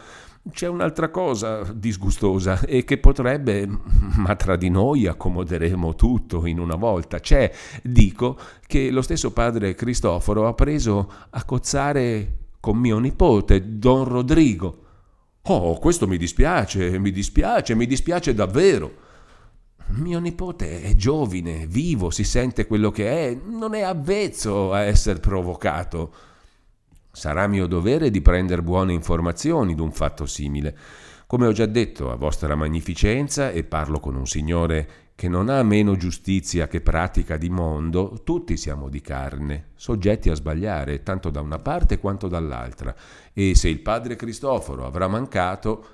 c'è 0.50 0.68
un'altra 0.68 1.10
cosa 1.10 1.62
disgustosa 1.72 2.60
e 2.60 2.84
che 2.84 2.98
potrebbe, 2.98 3.66
ma 4.16 4.34
tra 4.36 4.56
di 4.56 4.68
noi 4.68 5.06
accomoderemo 5.06 5.94
tutto 5.94 6.46
in 6.46 6.58
una 6.58 6.76
volta. 6.76 7.18
C'è, 7.18 7.52
dico, 7.82 8.38
che 8.66 8.90
lo 8.90 9.02
stesso 9.02 9.32
padre 9.32 9.74
Cristoforo 9.74 10.46
ha 10.46 10.54
preso 10.54 11.12
a 11.30 11.44
cozzare 11.44 12.38
con 12.60 12.78
mio 12.78 12.98
nipote, 12.98 13.78
don 13.78 14.04
Rodrigo. 14.04 14.82
Oh, 15.42 15.78
questo 15.78 16.08
mi 16.08 16.16
dispiace, 16.16 16.98
mi 16.98 17.12
dispiace, 17.12 17.74
mi 17.74 17.86
dispiace 17.86 18.34
davvero. 18.34 19.04
Mio 19.88 20.18
nipote 20.18 20.82
è 20.82 20.94
giovine, 20.96 21.66
vivo, 21.66 22.10
si 22.10 22.24
sente 22.24 22.66
quello 22.66 22.90
che 22.90 23.28
è, 23.28 23.38
non 23.44 23.74
è 23.74 23.82
avvezzo 23.82 24.72
a 24.72 24.80
essere 24.80 25.20
provocato. 25.20 26.12
Sarà 27.12 27.46
mio 27.46 27.66
dovere 27.66 28.10
di 28.10 28.20
prendere 28.20 28.62
buone 28.62 28.92
informazioni 28.92 29.74
d'un 29.74 29.92
fatto 29.92 30.26
simile. 30.26 30.76
Come 31.26 31.46
ho 31.46 31.52
già 31.52 31.66
detto 31.66 32.10
a 32.10 32.16
vostra 32.16 32.56
magnificenza, 32.56 33.50
e 33.50 33.62
parlo 33.64 34.00
con 34.00 34.16
un 34.16 34.26
signore 34.26 34.88
che 35.14 35.28
non 35.28 35.48
ha 35.48 35.62
meno 35.62 35.96
giustizia 35.96 36.68
che 36.68 36.82
pratica 36.82 37.36
di 37.36 37.48
mondo, 37.48 38.20
tutti 38.22 38.56
siamo 38.56 38.88
di 38.88 39.00
carne, 39.00 39.68
soggetti 39.76 40.28
a 40.30 40.34
sbagliare, 40.34 41.02
tanto 41.02 41.30
da 41.30 41.40
una 41.40 41.58
parte 41.58 41.98
quanto 41.98 42.28
dall'altra. 42.28 42.94
E 43.32 43.54
se 43.54 43.68
il 43.68 43.80
padre 43.80 44.14
Cristoforo 44.14 44.84
avrà 44.84 45.08
mancato, 45.08 45.86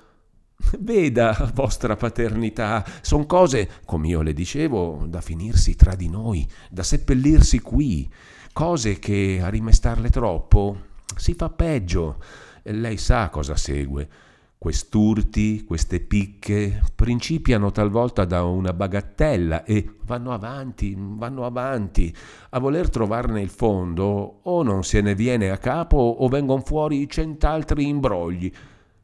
Veda, 0.79 1.51
vostra 1.53 1.95
paternità, 1.95 2.85
son 3.01 3.25
cose, 3.25 3.69
come 3.85 4.07
io 4.07 4.21
le 4.21 4.33
dicevo, 4.33 5.05
da 5.07 5.21
finirsi 5.21 5.75
tra 5.75 5.95
di 5.95 6.09
noi, 6.09 6.47
da 6.69 6.83
seppellirsi 6.83 7.59
qui, 7.59 8.09
cose 8.53 8.99
che 8.99 9.39
a 9.41 9.49
rimestarle 9.49 10.09
troppo 10.09 10.77
si 11.15 11.33
fa 11.33 11.49
peggio. 11.49 12.21
Lei 12.63 12.97
sa 12.97 13.29
cosa 13.29 13.55
segue. 13.55 14.09
Quest'urti, 14.57 15.65
queste 15.65 15.99
picche 15.99 16.81
principiano 16.95 17.71
talvolta 17.71 18.23
da 18.23 18.43
una 18.43 18.71
bagattella 18.71 19.65
e 19.65 19.95
vanno 20.05 20.31
avanti, 20.31 20.95
vanno 20.97 21.45
avanti. 21.45 22.15
A 22.51 22.59
voler 22.59 22.89
trovarne 22.89 23.41
il 23.41 23.49
fondo 23.49 24.39
o 24.43 24.63
non 24.63 24.85
se 24.85 25.01
ne 25.01 25.15
viene 25.15 25.49
a 25.49 25.57
capo 25.57 25.97
o 25.97 26.29
vengono 26.29 26.61
fuori 26.61 27.09
cent'altri 27.09 27.89
imbrogli. 27.89 28.49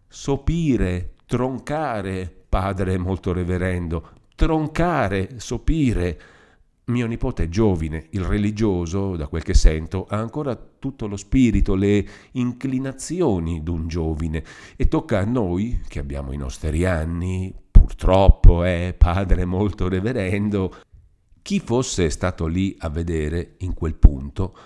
Sopire, 0.08 1.15
troncare, 1.29 2.27
padre 2.50 2.98
molto 2.98 3.31
reverendo, 3.31 4.13
troncare, 4.36 5.39
sopire. 5.39 6.19
Mio 6.86 7.05
nipote 7.05 7.50
giovine, 7.50 8.07
il 8.09 8.24
religioso, 8.24 9.15
da 9.15 9.27
quel 9.27 9.43
che 9.43 9.53
sento, 9.53 10.07
ha 10.09 10.17
ancora 10.17 10.55
tutto 10.55 11.05
lo 11.05 11.17
spirito, 11.17 11.75
le 11.75 12.03
inclinazioni 12.31 13.62
d'un 13.62 13.88
giovine. 13.88 14.43
E 14.75 14.88
tocca 14.88 15.19
a 15.19 15.24
noi, 15.24 15.81
che 15.88 16.00
abbiamo 16.00 16.31
i 16.31 16.38
nostri 16.38 16.83
anni, 16.83 17.53
purtroppo 17.69 18.63
è 18.63 18.95
padre 18.98 19.45
molto 19.45 19.88
reverendo, 19.88 20.77
chi 21.43 21.59
fosse 21.59 22.09
stato 22.09 22.48
lì 22.48 22.75
a 22.79 22.89
vedere 22.89 23.53
in 23.59 23.75
quel 23.75 23.93
punto, 23.93 24.57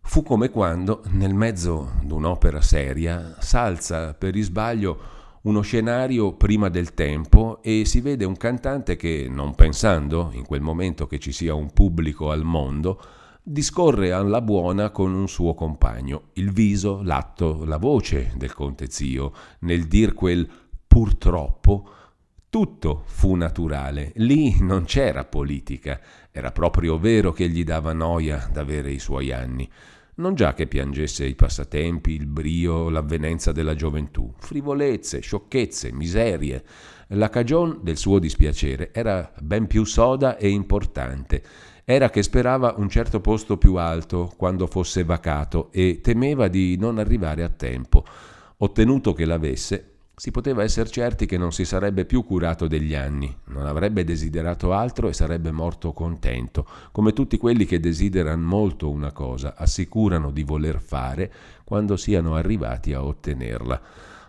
fu 0.00 0.22
come 0.22 0.48
quando, 0.48 1.02
nel 1.10 1.34
mezzo 1.34 1.90
d'un'opera 2.02 2.62
seria, 2.62 3.36
s'alza 3.38 4.14
per 4.14 4.34
isbaglio 4.34 5.16
uno 5.46 5.60
scenario 5.60 6.32
prima 6.32 6.68
del 6.68 6.92
tempo 6.92 7.60
e 7.62 7.84
si 7.84 8.00
vede 8.00 8.24
un 8.24 8.36
cantante 8.36 8.96
che, 8.96 9.28
non 9.30 9.54
pensando 9.54 10.30
in 10.32 10.44
quel 10.44 10.60
momento 10.60 11.06
che 11.06 11.20
ci 11.20 11.30
sia 11.30 11.54
un 11.54 11.72
pubblico 11.72 12.32
al 12.32 12.42
mondo, 12.42 13.00
discorre 13.42 14.10
alla 14.10 14.40
buona 14.40 14.90
con 14.90 15.14
un 15.14 15.28
suo 15.28 15.54
compagno. 15.54 16.30
Il 16.34 16.50
viso, 16.50 17.00
l'atto, 17.02 17.64
la 17.64 17.76
voce 17.76 18.32
del 18.36 18.52
conte 18.52 18.90
zio, 18.90 19.32
nel 19.60 19.86
dir 19.86 20.14
quel 20.14 20.48
purtroppo, 20.84 21.90
tutto 22.50 23.04
fu 23.06 23.36
naturale. 23.36 24.12
Lì 24.16 24.60
non 24.60 24.84
c'era 24.84 25.24
politica, 25.24 26.00
era 26.32 26.50
proprio 26.50 26.98
vero 26.98 27.30
che 27.30 27.48
gli 27.48 27.62
dava 27.62 27.92
noia 27.92 28.48
d'avere 28.52 28.90
i 28.90 28.98
suoi 28.98 29.30
anni 29.30 29.70
non 30.16 30.34
già 30.34 30.54
che 30.54 30.66
piangesse 30.66 31.26
i 31.26 31.34
passatempi, 31.34 32.12
il 32.12 32.26
brio, 32.26 32.88
l'avvenenza 32.88 33.52
della 33.52 33.74
gioventù, 33.74 34.32
frivolezze, 34.38 35.20
sciocchezze, 35.20 35.92
miserie. 35.92 36.64
La 37.08 37.28
cagion 37.28 37.80
del 37.82 37.96
suo 37.96 38.18
dispiacere 38.18 38.92
era 38.92 39.30
ben 39.40 39.66
più 39.66 39.84
soda 39.84 40.36
e 40.38 40.48
importante. 40.48 41.42
Era 41.84 42.10
che 42.10 42.22
sperava 42.22 42.74
un 42.78 42.88
certo 42.88 43.20
posto 43.20 43.58
più 43.58 43.74
alto 43.74 44.32
quando 44.36 44.66
fosse 44.66 45.04
vacato 45.04 45.70
e 45.70 46.00
temeva 46.02 46.48
di 46.48 46.76
non 46.78 46.98
arrivare 46.98 47.42
a 47.42 47.48
tempo. 47.48 48.04
Ottenuto 48.56 49.12
che 49.12 49.26
l'avesse, 49.26 49.95
si 50.18 50.30
poteva 50.30 50.62
essere 50.62 50.88
certi 50.88 51.26
che 51.26 51.36
non 51.36 51.52
si 51.52 51.66
sarebbe 51.66 52.06
più 52.06 52.24
curato 52.24 52.66
degli 52.66 52.94
anni, 52.94 53.36
non 53.48 53.66
avrebbe 53.66 54.02
desiderato 54.02 54.72
altro 54.72 55.08
e 55.08 55.12
sarebbe 55.12 55.50
morto 55.50 55.92
contento, 55.92 56.66
come 56.90 57.12
tutti 57.12 57.36
quelli 57.36 57.66
che 57.66 57.80
desiderano 57.80 58.42
molto 58.42 58.88
una 58.88 59.12
cosa, 59.12 59.54
assicurano 59.54 60.30
di 60.30 60.42
voler 60.42 60.80
fare 60.80 61.30
quando 61.64 61.98
siano 61.98 62.34
arrivati 62.34 62.94
a 62.94 63.04
ottenerla. 63.04 63.80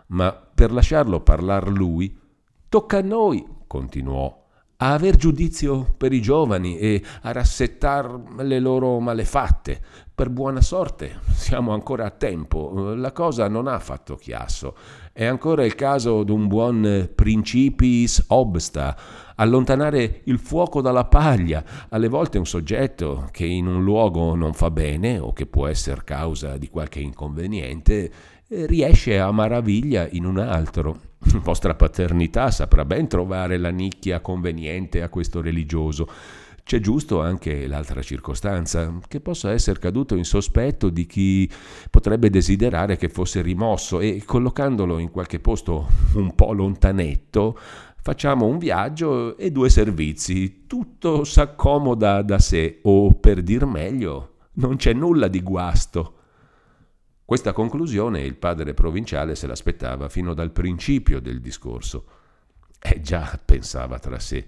Ma 0.08 0.34
per 0.34 0.74
lasciarlo 0.74 1.22
parlar 1.22 1.70
lui, 1.70 2.20
tocca 2.68 2.98
a 2.98 3.02
noi, 3.02 3.46
continuò, 3.66 4.47
a 4.78 4.94
aver 4.94 5.16
giudizio 5.16 5.94
per 5.98 6.14
i 6.14 6.22
giovani 6.22 6.78
e 6.78 7.02
a 7.22 7.32
rassettar 7.32 8.36
le 8.40 8.60
loro 8.60 9.00
malefatte. 9.00 9.80
Per 10.14 10.30
buona 10.30 10.62
sorte, 10.62 11.20
siamo 11.34 11.74
ancora 11.74 12.06
a 12.06 12.10
tempo, 12.10 12.94
la 12.96 13.12
cosa 13.12 13.48
non 13.48 13.68
ha 13.68 13.78
fatto 13.80 14.16
chiasso. 14.16 14.76
È 15.14 15.26
ancora 15.26 15.64
il 15.64 15.76
caso 15.76 16.24
d'un 16.24 16.48
buon 16.48 17.10
principis 17.14 18.24
obsta, 18.28 18.98
allontanare 19.36 20.22
il 20.24 20.40
fuoco 20.40 20.82
dalla 20.82 21.06
paglia. 21.06 21.64
Alle 21.90 22.08
volte 22.08 22.40
un 22.40 22.48
soggetto 22.48 23.30
che 23.32 23.46
in 23.46 23.68
un 23.68 23.84
luogo 23.84 24.34
non 24.34 24.54
fa 24.54 24.72
bene 24.72 25.20
o 25.20 25.34
che 25.34 25.46
può 25.46 25.68
essere 25.68 26.04
causa 26.04 26.58
di 26.58 26.70
qualche 26.70 27.00
inconveniente 27.00 28.12
riesce 28.48 29.20
a 29.20 29.32
maraviglia 29.32 30.08
in 30.10 30.26
un 30.26 30.40
altro. 30.40 31.07
Vostra 31.44 31.76
paternità 31.76 32.52
saprà 32.52 32.86
ben 32.86 33.08
trovare 33.08 33.58
la 33.58 33.70
nicchia 33.70 34.20
conveniente 34.22 35.02
a 35.02 35.10
questo 35.10 35.42
religioso. 35.42 36.08
C'è 36.64 36.82
giusto 36.82 37.22
anche 37.22 37.66
l'altra 37.66 38.02
circostanza, 38.02 39.00
che 39.08 39.22
possa 39.22 39.54
essere 39.54 39.80
caduto 39.80 40.16
in 40.16 40.26
sospetto 40.26 40.90
di 40.90 41.06
chi 41.06 41.50
potrebbe 41.90 42.30
desiderare 42.30 42.98
che 42.98 43.08
fosse 43.08 43.42
rimosso 43.42 44.02
e 44.02 44.22
collocandolo 44.26 45.00
in 45.00 45.10
qualche 45.10 45.40
posto 45.40 45.88
un 46.16 46.36
po' 46.36 46.52
lontanetto, 46.52 47.58
facciamo 48.02 48.48
un 48.48 48.58
viaggio 48.58 49.38
e 49.38 49.50
due 49.50 49.70
servizi, 49.70 50.66
tutto 50.68 51.24
s'accomoda 51.24 52.22
da 52.22 52.38
sé 52.38 52.80
o 52.84 53.14
per 53.14 53.44
dir 53.44 53.66
meglio, 53.66 54.34
non 54.56 54.76
c'è 54.76 54.92
nulla 54.92 55.30
di 55.30 55.42
guasto. 55.42 56.17
Questa 57.28 57.52
conclusione 57.52 58.22
il 58.22 58.38
padre 58.38 58.74
provinciale 58.74 59.36
se 59.36 59.48
l'aspettava 59.48 60.08
fino 60.08 60.34
dal 60.34 60.54
principio 60.54 61.20
del 61.20 61.42
discorso. 61.42 62.06
Eh 62.80 63.02
già, 63.02 63.38
pensava 63.44 64.00
tra 64.00 64.18
sé, 64.18 64.48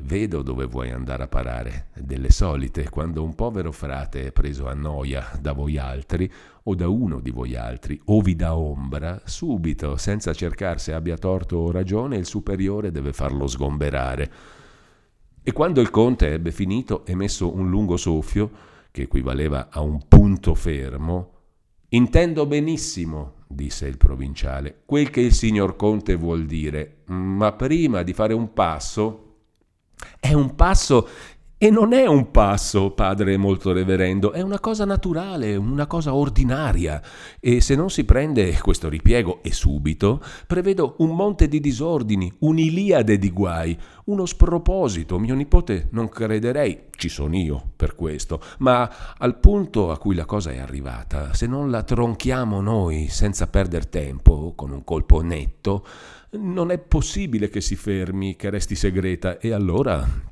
vedo 0.00 0.42
dove 0.42 0.66
vuoi 0.66 0.90
andare 0.90 1.22
a 1.22 1.28
parare. 1.28 1.86
Delle 1.94 2.30
solite, 2.30 2.90
quando 2.90 3.24
un 3.24 3.34
povero 3.34 3.72
frate 3.72 4.26
è 4.26 4.32
preso 4.32 4.68
a 4.68 4.74
noia 4.74 5.30
da 5.40 5.52
voi 5.52 5.78
altri, 5.78 6.30
o 6.64 6.74
da 6.74 6.88
uno 6.88 7.20
di 7.20 7.30
voi 7.30 7.56
altri, 7.56 7.98
o 8.04 8.20
vi 8.20 8.36
dà 8.36 8.54
ombra, 8.54 9.22
subito, 9.24 9.96
senza 9.96 10.34
cercare 10.34 10.78
se 10.78 10.92
abbia 10.92 11.16
torto 11.16 11.56
o 11.56 11.70
ragione, 11.70 12.18
il 12.18 12.26
superiore 12.26 12.90
deve 12.90 13.14
farlo 13.14 13.46
sgomberare. 13.46 14.32
E 15.42 15.52
quando 15.52 15.80
il 15.80 15.88
conte 15.88 16.34
ebbe 16.34 16.52
finito 16.52 17.06
e 17.06 17.14
messo 17.14 17.50
un 17.50 17.70
lungo 17.70 17.96
soffio, 17.96 18.50
che 18.90 19.04
equivaleva 19.04 19.68
a 19.70 19.80
un 19.80 20.06
punto 20.06 20.54
fermo, 20.54 21.38
Intendo 21.92 22.46
benissimo, 22.46 23.34
disse 23.48 23.86
il 23.86 23.96
provinciale, 23.96 24.82
quel 24.86 25.10
che 25.10 25.20
il 25.20 25.32
signor 25.34 25.74
Conte 25.74 26.14
vuol 26.14 26.46
dire, 26.46 26.98
ma 27.06 27.52
prima 27.52 28.02
di 28.02 28.12
fare 28.12 28.32
un 28.32 28.52
passo... 28.52 29.26
È 30.18 30.32
un 30.32 30.54
passo 30.54 31.08
e 31.62 31.68
non 31.68 31.92
è 31.92 32.06
un 32.06 32.30
passo, 32.30 32.92
padre 32.92 33.36
molto 33.36 33.72
reverendo, 33.72 34.32
è 34.32 34.40
una 34.40 34.58
cosa 34.58 34.86
naturale, 34.86 35.56
una 35.56 35.86
cosa 35.86 36.14
ordinaria. 36.14 37.02
E 37.38 37.60
se 37.60 37.74
non 37.74 37.90
si 37.90 38.06
prende 38.06 38.58
questo 38.62 38.88
ripiego 38.88 39.40
e 39.42 39.52
subito, 39.52 40.22
prevedo 40.46 40.94
un 41.00 41.14
monte 41.14 41.48
di 41.48 41.60
disordini, 41.60 42.32
un'iliade 42.38 43.18
di 43.18 43.30
guai, 43.30 43.78
uno 44.06 44.24
sproposito. 44.24 45.18
Mio 45.18 45.34
nipote 45.34 45.88
non 45.90 46.08
crederei, 46.08 46.84
ci 46.92 47.10
sono 47.10 47.36
io 47.36 47.62
per 47.76 47.94
questo, 47.94 48.40
ma 48.60 48.90
al 49.18 49.38
punto 49.38 49.90
a 49.90 49.98
cui 49.98 50.14
la 50.14 50.24
cosa 50.24 50.52
è 50.52 50.58
arrivata, 50.58 51.34
se 51.34 51.46
non 51.46 51.70
la 51.70 51.82
tronchiamo 51.82 52.62
noi 52.62 53.08
senza 53.08 53.48
perder 53.48 53.86
tempo, 53.86 54.54
con 54.56 54.70
un 54.70 54.82
colpo 54.82 55.20
netto, 55.20 55.84
non 56.32 56.70
è 56.70 56.78
possibile 56.78 57.50
che 57.50 57.60
si 57.60 57.76
fermi, 57.76 58.36
che 58.36 58.48
resti 58.48 58.76
segreta, 58.76 59.38
e 59.38 59.52
allora 59.52 60.29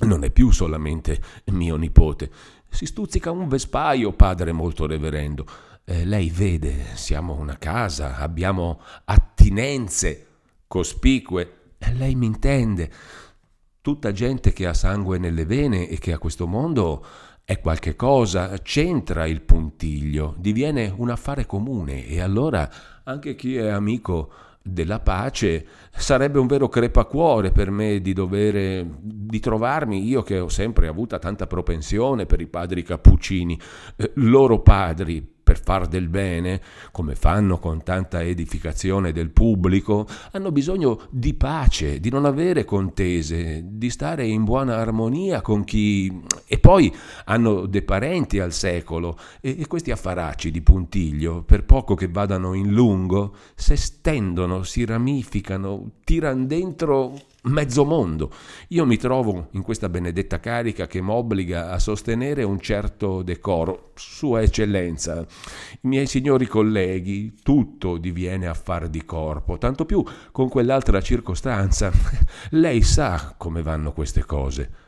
non 0.00 0.24
è 0.24 0.30
più 0.30 0.50
solamente 0.50 1.20
mio 1.46 1.76
nipote. 1.76 2.30
Si 2.68 2.86
stuzzica 2.86 3.30
un 3.30 3.48
vespaio, 3.48 4.12
padre 4.12 4.52
molto 4.52 4.86
reverendo. 4.86 5.46
Eh, 5.84 6.04
lei 6.04 6.30
vede, 6.30 6.86
siamo 6.94 7.34
una 7.34 7.56
casa, 7.58 8.16
abbiamo 8.16 8.80
attinenze 9.04 10.26
cospicue. 10.66 11.74
Eh, 11.78 11.92
lei 11.94 12.14
mi 12.14 12.26
intende. 12.26 12.90
Tutta 13.80 14.12
gente 14.12 14.52
che 14.52 14.66
ha 14.66 14.74
sangue 14.74 15.18
nelle 15.18 15.44
vene 15.44 15.88
e 15.88 15.98
che 15.98 16.12
a 16.12 16.18
questo 16.18 16.46
mondo 16.46 17.04
è 17.44 17.60
qualche 17.60 17.94
cosa, 17.94 18.58
c'entra 18.62 19.26
il 19.26 19.42
puntiglio, 19.42 20.34
diviene 20.38 20.92
un 20.96 21.10
affare 21.10 21.44
comune 21.44 22.06
e 22.06 22.22
allora 22.22 22.68
anche 23.04 23.34
chi 23.34 23.56
è 23.56 23.68
amico 23.68 24.32
della 24.66 24.98
pace, 24.98 25.66
sarebbe 25.90 26.38
un 26.38 26.46
vero 26.46 26.68
crepacuore 26.68 27.52
per 27.52 27.70
me 27.70 28.00
di 28.00 28.14
dovere 28.14 28.96
di 28.98 29.38
trovarmi 29.38 30.06
io 30.06 30.22
che 30.22 30.38
ho 30.38 30.48
sempre 30.48 30.88
avuta 30.88 31.18
tanta 31.18 31.46
propensione 31.46 32.24
per 32.24 32.40
i 32.40 32.46
padri 32.46 32.82
cappuccini, 32.82 33.60
eh, 33.96 34.12
loro 34.14 34.62
padri 34.62 35.33
per 35.44 35.60
far 35.60 35.86
del 35.86 36.08
bene, 36.08 36.60
come 36.90 37.14
fanno 37.14 37.58
con 37.58 37.82
tanta 37.82 38.22
edificazione 38.22 39.12
del 39.12 39.30
pubblico, 39.30 40.08
hanno 40.32 40.50
bisogno 40.50 41.02
di 41.10 41.34
pace, 41.34 42.00
di 42.00 42.10
non 42.10 42.24
avere 42.24 42.64
contese, 42.64 43.62
di 43.64 43.90
stare 43.90 44.26
in 44.26 44.42
buona 44.42 44.76
armonia 44.78 45.42
con 45.42 45.62
chi... 45.62 46.22
e 46.46 46.58
poi 46.58 46.92
hanno 47.26 47.66
dei 47.66 47.82
parenti 47.82 48.40
al 48.40 48.52
secolo 48.52 49.18
e, 49.40 49.56
e 49.60 49.66
questi 49.66 49.90
affaracci 49.90 50.50
di 50.50 50.62
puntiglio, 50.62 51.42
per 51.42 51.64
poco 51.64 51.94
che 51.94 52.08
vadano 52.08 52.54
in 52.54 52.72
lungo, 52.72 53.36
se 53.54 53.76
stendono, 53.76 54.62
si 54.62 54.84
ramificano, 54.86 55.90
tirano 56.04 56.46
dentro 56.46 57.32
mezzo 57.44 57.84
mondo. 57.84 58.32
Io 58.68 58.86
mi 58.86 58.96
trovo 58.96 59.48
in 59.52 59.62
questa 59.62 59.88
benedetta 59.88 60.40
carica 60.40 60.86
che 60.86 61.02
mi 61.02 61.10
obbliga 61.10 61.70
a 61.70 61.78
sostenere 61.78 62.42
un 62.42 62.60
certo 62.60 63.22
decoro, 63.22 63.92
Sua 63.94 64.42
Eccellenza. 64.42 65.20
I 65.80 65.88
miei 65.88 66.06
signori 66.06 66.46
colleghi, 66.46 67.34
tutto 67.42 67.98
diviene 67.98 68.46
affar 68.46 68.88
di 68.88 69.04
corpo, 69.04 69.58
tanto 69.58 69.84
più 69.84 70.02
con 70.32 70.48
quell'altra 70.48 71.00
circostanza. 71.00 71.90
Lei 72.50 72.82
sa 72.82 73.34
come 73.36 73.62
vanno 73.62 73.92
queste 73.92 74.24
cose. 74.24 74.82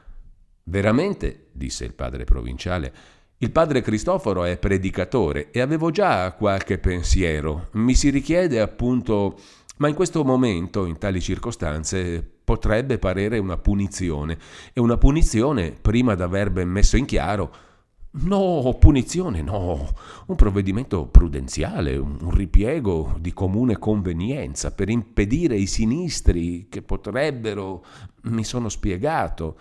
Veramente, 0.64 1.48
disse 1.52 1.84
il 1.84 1.94
padre 1.94 2.25
provinciale, 2.25 2.92
il 3.38 3.50
padre 3.50 3.82
Cristoforo 3.82 4.44
è 4.44 4.56
predicatore 4.56 5.50
e 5.50 5.60
avevo 5.60 5.90
già 5.90 6.32
qualche 6.32 6.78
pensiero. 6.78 7.68
Mi 7.72 7.94
si 7.94 8.08
richiede 8.08 8.60
appunto 8.60 9.38
ma 9.78 9.88
in 9.88 9.95
questo 9.95 10.25
momento, 10.25 10.87
in 10.87 10.99
tali 10.99 11.21
circostanze, 11.21 12.23
potrebbe 12.45 12.99
parere 12.99 13.38
una 13.38 13.59
punizione. 13.59 14.38
E 14.73 14.80
una 14.80 14.97
punizione, 14.97 15.73
prima 15.73 16.14
d'aver 16.14 16.50
ben 16.50 16.68
messo 16.68 16.97
in 16.97 17.04
chiaro, 17.04 17.54
no, 18.23 18.76
punizione 18.80 19.43
no, 19.43 19.93
un 20.26 20.36
provvedimento 20.36 21.06
prudenziale, 21.06 21.97
un 21.97 22.30
ripiego 22.30 23.17
di 23.19 23.34
comune 23.34 23.78
convenienza 23.78 24.73
per 24.73 24.89
impedire 24.89 25.56
i 25.56 25.67
sinistri 25.67 26.69
che 26.71 26.80
potrebbero, 26.80 27.84
mi 28.23 28.45
sono 28.45 28.69
spiegato. 28.69 29.58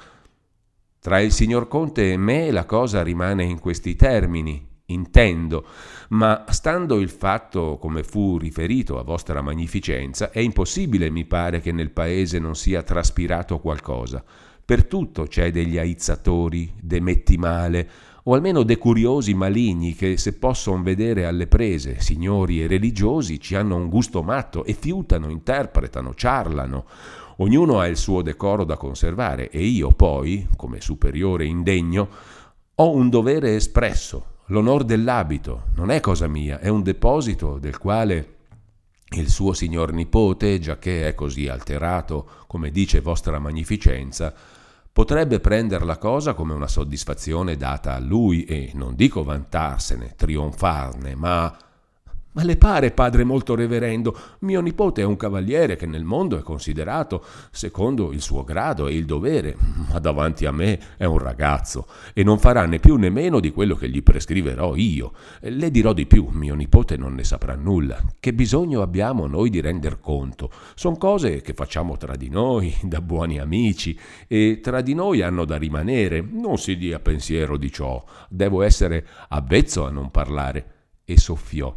Tra 0.99 1.19
il 1.19 1.31
signor 1.31 1.67
Conte 1.67 2.13
e 2.13 2.17
me 2.17 2.51
la 2.51 2.65
cosa 2.65 3.03
rimane 3.03 3.43
in 3.43 3.59
questi 3.59 3.95
termini 3.95 4.73
intendo, 4.87 5.65
ma 6.09 6.45
stando 6.49 6.99
il 6.99 7.09
fatto 7.09 7.77
come 7.79 8.03
fu 8.03 8.37
riferito 8.37 8.99
a 8.99 9.03
vostra 9.03 9.41
magnificenza, 9.41 10.31
è 10.31 10.39
impossibile, 10.39 11.09
mi 11.09 11.25
pare, 11.25 11.61
che 11.61 11.71
nel 11.71 11.91
paese 11.91 12.39
non 12.39 12.55
sia 12.55 12.83
traspirato 12.83 13.59
qualcosa. 13.59 14.23
Per 14.65 14.85
tutto 14.85 15.23
c'è 15.23 15.51
degli 15.51 15.77
aizzatori, 15.77 16.73
dei 16.81 17.01
metti 17.01 17.37
male, 17.37 17.89
o 18.27 18.33
almeno 18.33 18.63
dei 18.63 18.77
curiosi 18.77 19.35
maligni 19.35 19.93
che, 19.93 20.17
se 20.17 20.33
possono 20.33 20.81
vedere 20.81 21.25
alle 21.25 21.45
prese, 21.45 21.99
signori 21.99 22.61
e 22.61 22.67
religiosi, 22.67 23.39
ci 23.39 23.53
hanno 23.53 23.75
un 23.75 23.87
gusto 23.87 24.23
matto 24.23 24.63
e 24.63 24.73
fiutano, 24.73 25.29
interpretano, 25.29 26.15
ciarlano. 26.15 26.85
Ognuno 27.37 27.79
ha 27.79 27.87
il 27.87 27.97
suo 27.97 28.23
decoro 28.23 28.63
da 28.63 28.77
conservare 28.77 29.49
e 29.49 29.63
io 29.63 29.89
poi, 29.89 30.47
come 30.55 30.81
superiore 30.81 31.45
indegno, 31.45 32.09
ho 32.73 32.91
un 32.91 33.09
dovere 33.09 33.55
espresso, 33.55 34.25
L'onor 34.49 34.83
dell'abito 34.83 35.63
non 35.75 35.89
è 35.89 35.99
cosa 35.99 36.27
mia, 36.27 36.59
è 36.59 36.67
un 36.67 36.83
deposito 36.83 37.57
del 37.57 37.79
quale 37.79 38.33
il 39.15 39.29
suo 39.29 39.53
signor 39.53 39.91
nipote, 39.91 40.59
giacché 40.59 41.07
è 41.07 41.15
così 41.15 41.47
alterato, 41.47 42.27
come 42.45 42.69
dice 42.69 43.01
vostra 43.01 43.39
magnificenza, 43.39 44.33
potrebbe 44.91 45.39
prendere 45.39 45.83
la 45.83 45.97
cosa 45.97 46.33
come 46.33 46.53
una 46.53 46.67
soddisfazione 46.67 47.57
data 47.57 47.95
a 47.95 47.99
lui 47.99 48.45
e 48.45 48.71
non 48.75 48.95
dico 48.95 49.23
vantarsene, 49.23 50.13
trionfarne, 50.15 51.15
ma 51.15 51.57
ma 52.35 52.43
le 52.43 52.57
pare, 52.57 52.91
padre 52.91 53.23
molto 53.23 53.55
reverendo, 53.55 54.17
mio 54.39 54.59
nipote 54.59 55.01
è 55.01 55.05
un 55.05 55.15
cavaliere 55.15 55.77
che 55.77 55.85
nel 55.85 56.03
mondo 56.03 56.37
è 56.37 56.41
considerato 56.41 57.23
secondo 57.49 58.11
il 58.11 58.21
suo 58.21 58.43
grado 58.43 58.87
e 58.87 58.95
il 58.95 59.05
dovere, 59.05 59.55
ma 59.89 59.99
davanti 59.99 60.45
a 60.45 60.51
me 60.51 60.77
è 60.97 61.05
un 61.05 61.17
ragazzo 61.17 61.87
e 62.13 62.23
non 62.23 62.37
farà 62.37 62.65
né 62.65 62.79
più 62.79 62.97
né 62.97 63.09
meno 63.09 63.39
di 63.39 63.51
quello 63.51 63.75
che 63.75 63.89
gli 63.89 64.03
prescriverò 64.03 64.75
io. 64.75 65.13
Le 65.39 65.71
dirò 65.71 65.93
di 65.93 66.05
più, 66.05 66.27
mio 66.29 66.55
nipote 66.55 66.97
non 66.97 67.13
ne 67.15 67.23
saprà 67.23 67.55
nulla. 67.55 68.03
Che 68.19 68.33
bisogno 68.33 68.81
abbiamo 68.81 69.27
noi 69.27 69.49
di 69.49 69.61
render 69.61 70.01
conto? 70.01 70.51
Sono 70.75 70.97
cose 70.97 71.39
che 71.41 71.53
facciamo 71.53 71.95
tra 71.95 72.17
di 72.17 72.27
noi, 72.27 72.75
da 72.83 72.99
buoni 72.99 73.39
amici, 73.39 73.97
e 74.27 74.59
tra 74.61 74.81
di 74.81 74.93
noi 74.93 75.21
hanno 75.21 75.45
da 75.45 75.55
rimanere. 75.55 76.19
Non 76.19 76.57
si 76.57 76.75
dia 76.75 76.99
pensiero 76.99 77.55
di 77.55 77.71
ciò. 77.71 78.03
Devo 78.27 78.61
essere 78.61 79.07
avvezzo 79.29 79.85
a 79.85 79.89
non 79.89 80.11
parlare. 80.11 80.71
E 81.05 81.17
soffiò. 81.17 81.73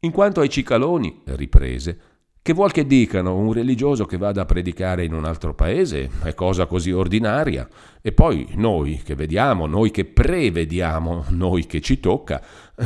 In 0.00 0.12
quanto 0.12 0.40
ai 0.40 0.48
cicaloni, 0.48 1.22
riprese, 1.24 1.98
che 2.40 2.52
vuol 2.52 2.70
che 2.70 2.86
dicano, 2.86 3.36
un 3.36 3.52
religioso 3.52 4.04
che 4.06 4.16
vada 4.16 4.42
a 4.42 4.46
predicare 4.46 5.04
in 5.04 5.12
un 5.12 5.24
altro 5.24 5.54
paese 5.54 6.08
è 6.22 6.34
cosa 6.34 6.66
così 6.66 6.92
ordinaria. 6.92 7.68
E 8.00 8.12
poi 8.12 8.46
noi 8.54 9.02
che 9.04 9.16
vediamo, 9.16 9.66
noi 9.66 9.90
che 9.90 10.04
prevediamo, 10.04 11.24
noi 11.30 11.66
che 11.66 11.80
ci 11.80 11.98
tocca, 11.98 12.40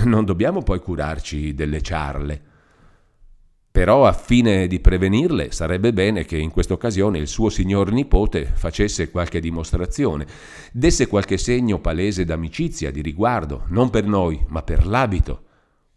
non 0.04 0.24
dobbiamo 0.24 0.62
poi 0.62 0.80
curarci 0.80 1.52
delle 1.52 1.82
ciarle. 1.82 2.42
Però 3.70 4.06
a 4.06 4.12
fine 4.14 4.66
di 4.66 4.80
prevenirle 4.80 5.52
sarebbe 5.52 5.92
bene 5.92 6.24
che 6.24 6.38
in 6.38 6.50
questa 6.50 6.72
occasione 6.72 7.18
il 7.18 7.28
suo 7.28 7.50
signor 7.50 7.92
nipote 7.92 8.46
facesse 8.46 9.10
qualche 9.10 9.38
dimostrazione, 9.38 10.26
desse 10.72 11.06
qualche 11.06 11.36
segno 11.36 11.78
palese 11.78 12.24
d'amicizia, 12.24 12.90
di 12.90 13.02
riguardo, 13.02 13.64
non 13.68 13.90
per 13.90 14.06
noi, 14.06 14.42
ma 14.48 14.62
per 14.62 14.86
l'abito. 14.86 15.44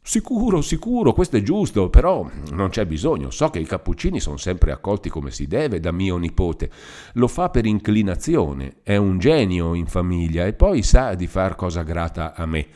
Sicuro, 0.07 0.61
sicuro, 0.61 1.13
questo 1.13 1.37
è 1.37 1.41
giusto, 1.41 1.89
però 1.89 2.29
non 2.51 2.69
c'è 2.69 2.85
bisogno. 2.85 3.31
So 3.31 3.49
che 3.49 3.57
i 3.57 3.65
cappuccini 3.65 4.19
sono 4.19 4.37
sempre 4.37 4.71
accolti 4.71 5.09
come 5.09 5.31
si 5.31 5.47
deve 5.47 5.79
da 5.79 5.91
mio 5.91 6.17
nipote. 6.17 6.69
Lo 7.13 7.27
fa 7.27 7.49
per 7.49 7.65
inclinazione, 7.65 8.75
è 8.83 8.97
un 8.97 9.17
genio 9.17 9.73
in 9.73 9.87
famiglia 9.87 10.45
e 10.45 10.53
poi 10.53 10.83
sa 10.83 11.15
di 11.15 11.25
far 11.25 11.55
cosa 11.55 11.81
grata 11.81 12.35
a 12.35 12.45
me. 12.45 12.67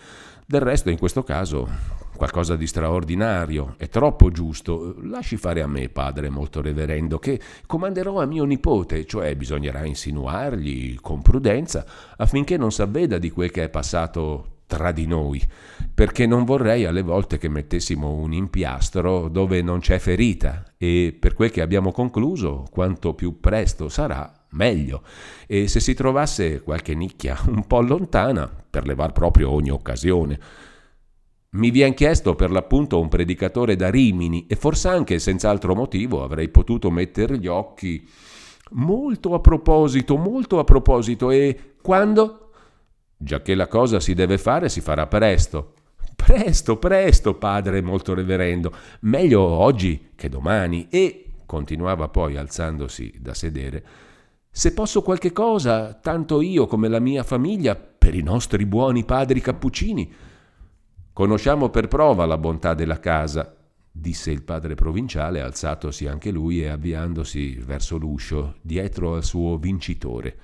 Del 0.43 0.61
resto, 0.61 0.89
in 0.89 0.97
questo 0.97 1.21
caso, 1.21 1.69
qualcosa 2.15 2.55
di 2.55 2.65
straordinario, 2.65 3.75
è 3.77 3.87
troppo 3.89 4.31
giusto. 4.31 4.95
Lasci 5.03 5.37
fare 5.37 5.61
a 5.61 5.67
me, 5.67 5.87
padre 5.87 6.29
molto 6.29 6.61
reverendo, 6.61 7.19
che 7.19 7.39
comanderò 7.67 8.19
a 8.19 8.25
mio 8.25 8.43
nipote, 8.43 9.05
cioè 9.05 9.35
bisognerà 9.35 9.85
insinuargli 9.85 10.95
con 10.99 11.21
prudenza 11.21 11.85
affinché 12.17 12.57
non 12.57 12.71
s'avveda 12.71 13.19
di 13.19 13.29
quel 13.29 13.51
che 13.51 13.65
è 13.65 13.69
passato 13.69 14.57
tra 14.69 14.91
di 14.91 15.07
noi, 15.07 15.41
perché 15.91 16.27
non 16.27 16.45
vorrei 16.45 16.85
alle 16.85 17.01
volte 17.01 17.39
che 17.39 17.49
mettessimo 17.49 18.11
un 18.11 18.33
impiastro 18.33 19.27
dove 19.27 19.63
non 19.63 19.79
c'è 19.79 19.97
ferita 19.97 20.63
e 20.77 21.17
per 21.19 21.33
quel 21.33 21.49
che 21.49 21.61
abbiamo 21.63 21.91
concluso, 21.91 22.65
quanto 22.69 23.15
più 23.15 23.39
presto 23.39 23.89
sarà, 23.89 24.31
meglio. 24.51 25.01
E 25.47 25.67
se 25.67 25.79
si 25.79 25.95
trovasse 25.95 26.61
qualche 26.61 26.93
nicchia 26.93 27.35
un 27.47 27.65
po' 27.65 27.81
lontana, 27.81 28.47
per 28.69 28.85
levar 28.85 29.11
proprio 29.11 29.49
ogni 29.49 29.71
occasione. 29.71 30.39
Mi 31.53 31.71
vien 31.71 31.95
chiesto 31.95 32.35
per 32.35 32.51
l'appunto 32.51 33.01
un 33.01 33.09
predicatore 33.09 33.75
da 33.75 33.89
Rimini 33.89 34.45
e 34.45 34.55
forse 34.55 34.89
anche 34.89 35.17
senza 35.17 35.49
altro 35.49 35.73
motivo 35.73 36.23
avrei 36.23 36.49
potuto 36.49 36.91
mettere 36.91 37.39
gli 37.39 37.47
occhi 37.47 38.07
molto 38.73 39.33
a 39.33 39.39
proposito, 39.39 40.15
molto 40.15 40.59
a 40.59 40.63
proposito 40.63 41.31
e 41.31 41.73
quando? 41.81 42.48
Già 43.21 43.41
che 43.41 43.53
la 43.53 43.67
cosa 43.67 43.99
si 43.99 44.13
deve 44.13 44.37
fare, 44.37 44.69
si 44.69 44.79
farà 44.79 45.05
presto. 45.05 45.73
Presto, 46.15 46.77
presto, 46.77 47.35
padre 47.35 47.81
molto 47.81 48.13
reverendo, 48.13 48.73
meglio 49.01 49.41
oggi 49.41 50.11
che 50.15 50.29
domani 50.29 50.87
e, 50.89 51.25
continuava 51.45 52.07
poi 52.07 52.37
alzandosi 52.37 53.15
da 53.19 53.33
sedere, 53.33 53.85
se 54.49 54.73
posso 54.73 55.01
qualche 55.01 55.31
cosa, 55.31 55.93
tanto 55.93 56.41
io 56.41 56.65
come 56.65 56.87
la 56.87 56.99
mia 56.99 57.23
famiglia, 57.23 57.75
per 57.75 58.15
i 58.15 58.21
nostri 58.21 58.65
buoni 58.65 59.05
padri 59.05 59.41
cappuccini, 59.41 60.13
Conosciamo 61.19 61.69
per 61.69 61.89
prova 61.89 62.25
la 62.25 62.37
bontà 62.37 62.73
della 62.73 63.01
casa, 63.01 63.53
disse 63.91 64.31
il 64.31 64.41
padre 64.41 64.75
provinciale, 64.75 65.41
alzatosi 65.41 66.07
anche 66.07 66.31
lui 66.31 66.61
e 66.61 66.69
avviandosi 66.69 67.55
verso 67.55 67.97
l'uscio, 67.97 68.55
dietro 68.61 69.15
al 69.15 69.25
suo 69.25 69.57
vincitore. 69.57 70.37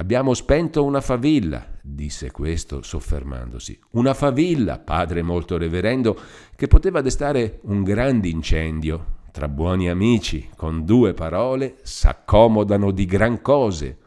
Abbiamo 0.00 0.32
spento 0.32 0.84
una 0.84 1.00
favilla, 1.00 1.66
disse 1.82 2.30
questo 2.30 2.82
soffermandosi. 2.82 3.76
Una 3.92 4.14
favilla, 4.14 4.78
padre 4.78 5.22
molto 5.22 5.58
reverendo, 5.58 6.16
che 6.54 6.68
poteva 6.68 7.00
destare 7.00 7.58
un 7.62 7.82
grande 7.82 8.28
incendio. 8.28 9.16
Tra 9.32 9.48
buoni 9.48 9.90
amici, 9.90 10.50
con 10.54 10.84
due 10.84 11.14
parole, 11.14 11.78
s'accomodano 11.82 12.92
di 12.92 13.06
gran 13.06 13.42
cose. 13.42 13.98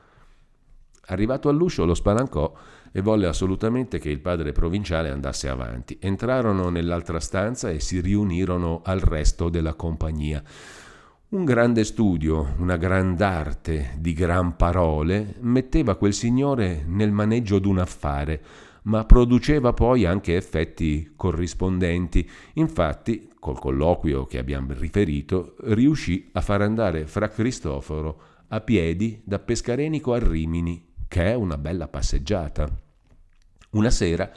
Arrivato 1.08 1.50
all'uscio 1.50 1.84
lo 1.84 1.94
spalancò 1.94 2.54
e 2.90 3.02
volle 3.02 3.28
assolutamente 3.28 4.00
che 4.00 4.10
il 4.10 4.22
padre 4.22 4.54
provinciale 4.54 5.10
andasse 5.10 5.50
avanti. 5.50 5.98
Entrarono 6.00 6.70
nell'altra 6.70 7.20
stanza 7.20 7.70
e 7.70 7.82
si 7.82 8.00
riunirono 8.00 8.82
al 8.86 9.02
resto 9.02 9.50
della 9.50 9.74
compagnia. 9.74 10.42
Un 11.32 11.46
grande 11.46 11.86
studio, 11.86 12.56
una 12.58 12.76
grand'arte 12.76 13.96
di 14.00 14.12
gran 14.12 14.58
parole 14.58 15.36
metteva 15.40 15.96
quel 15.96 16.14
signore 16.14 16.84
nel 16.86 17.14
maneggio 17.14 17.58
d'un 17.58 17.80
affare, 17.80 18.42
ma 18.84 19.06
produceva 19.06 19.72
poi 19.72 20.04
anche 20.04 20.36
effetti 20.36 21.14
corrispondenti. 21.16 22.30
Infatti, 22.56 23.30
col 23.40 23.58
colloquio 23.60 24.26
che 24.26 24.40
abbiamo 24.40 24.74
riferito, 24.74 25.56
riuscì 25.62 26.32
a 26.34 26.42
far 26.42 26.64
andare 26.64 27.08
fra 27.08 27.30
Cristoforo 27.30 28.22
a 28.50 28.60
piedi 28.60 29.22
da 29.24 29.40
Pescarenico 29.40 30.12
a 30.12 30.20
Rimini 30.20 30.86
che 31.08 31.28
è 31.28 31.34
una 31.34 31.58
bella 31.58 31.88
passeggiata. 31.88 32.70
Una 33.70 33.90
sera 33.90 34.30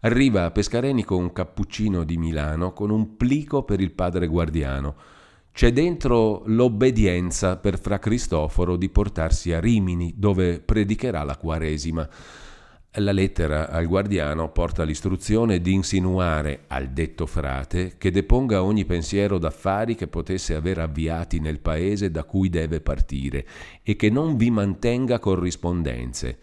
arriva 0.00 0.44
a 0.44 0.50
Pescarenico 0.50 1.16
un 1.16 1.32
cappuccino 1.32 2.04
di 2.04 2.18
Milano 2.18 2.74
con 2.74 2.90
un 2.90 3.16
plico 3.16 3.62
per 3.62 3.80
il 3.80 3.92
padre 3.92 4.26
guardiano. 4.26 5.20
C'è 5.52 5.70
dentro 5.70 6.42
l'obbedienza 6.46 7.58
per 7.58 7.78
Fra 7.78 7.98
Cristoforo 7.98 8.76
di 8.76 8.88
portarsi 8.88 9.52
a 9.52 9.60
Rimini, 9.60 10.14
dove 10.16 10.60
predicherà 10.60 11.22
la 11.24 11.36
Quaresima. 11.36 12.08
La 12.96 13.12
lettera 13.12 13.68
al 13.68 13.86
guardiano 13.86 14.50
porta 14.50 14.82
l'istruzione 14.82 15.60
di 15.60 15.72
insinuare 15.72 16.64
al 16.68 16.88
detto 16.88 17.26
frate 17.26 17.96
che 17.98 18.10
deponga 18.10 18.62
ogni 18.62 18.86
pensiero 18.86 19.38
d'affari 19.38 19.94
che 19.94 20.08
potesse 20.08 20.54
aver 20.54 20.78
avviati 20.78 21.38
nel 21.38 21.60
paese 21.60 22.10
da 22.10 22.24
cui 22.24 22.48
deve 22.48 22.80
partire 22.80 23.46
e 23.82 23.94
che 23.94 24.08
non 24.08 24.36
vi 24.36 24.50
mantenga 24.50 25.18
corrispondenze. 25.18 26.38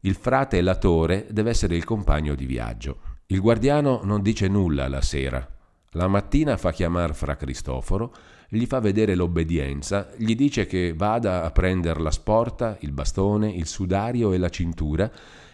Il 0.00 0.14
frate 0.14 0.60
latore 0.62 1.26
deve 1.30 1.50
essere 1.50 1.76
il 1.76 1.84
compagno 1.84 2.34
di 2.34 2.46
viaggio. 2.46 2.98
Il 3.26 3.40
guardiano 3.40 4.00
non 4.04 4.20
dice 4.20 4.48
nulla 4.48 4.88
la 4.88 5.00
sera. 5.02 5.46
La 5.92 6.08
mattina 6.08 6.56
fa 6.56 6.72
chiamare 6.72 7.14
fra 7.14 7.36
Cristoforo, 7.36 8.12
gli 8.54 8.66
fa 8.66 8.80
vedere 8.80 9.14
l'obbedienza, 9.14 10.10
gli 10.16 10.34
dice 10.34 10.66
che 10.66 10.94
vada 10.94 11.44
a 11.44 11.50
prendere 11.50 12.00
la 12.00 12.10
sporta, 12.10 12.76
il 12.80 12.92
bastone, 12.92 13.50
il 13.50 13.66
sudario 13.66 14.32
e 14.32 14.38
la 14.38 14.48
cintura 14.48 15.10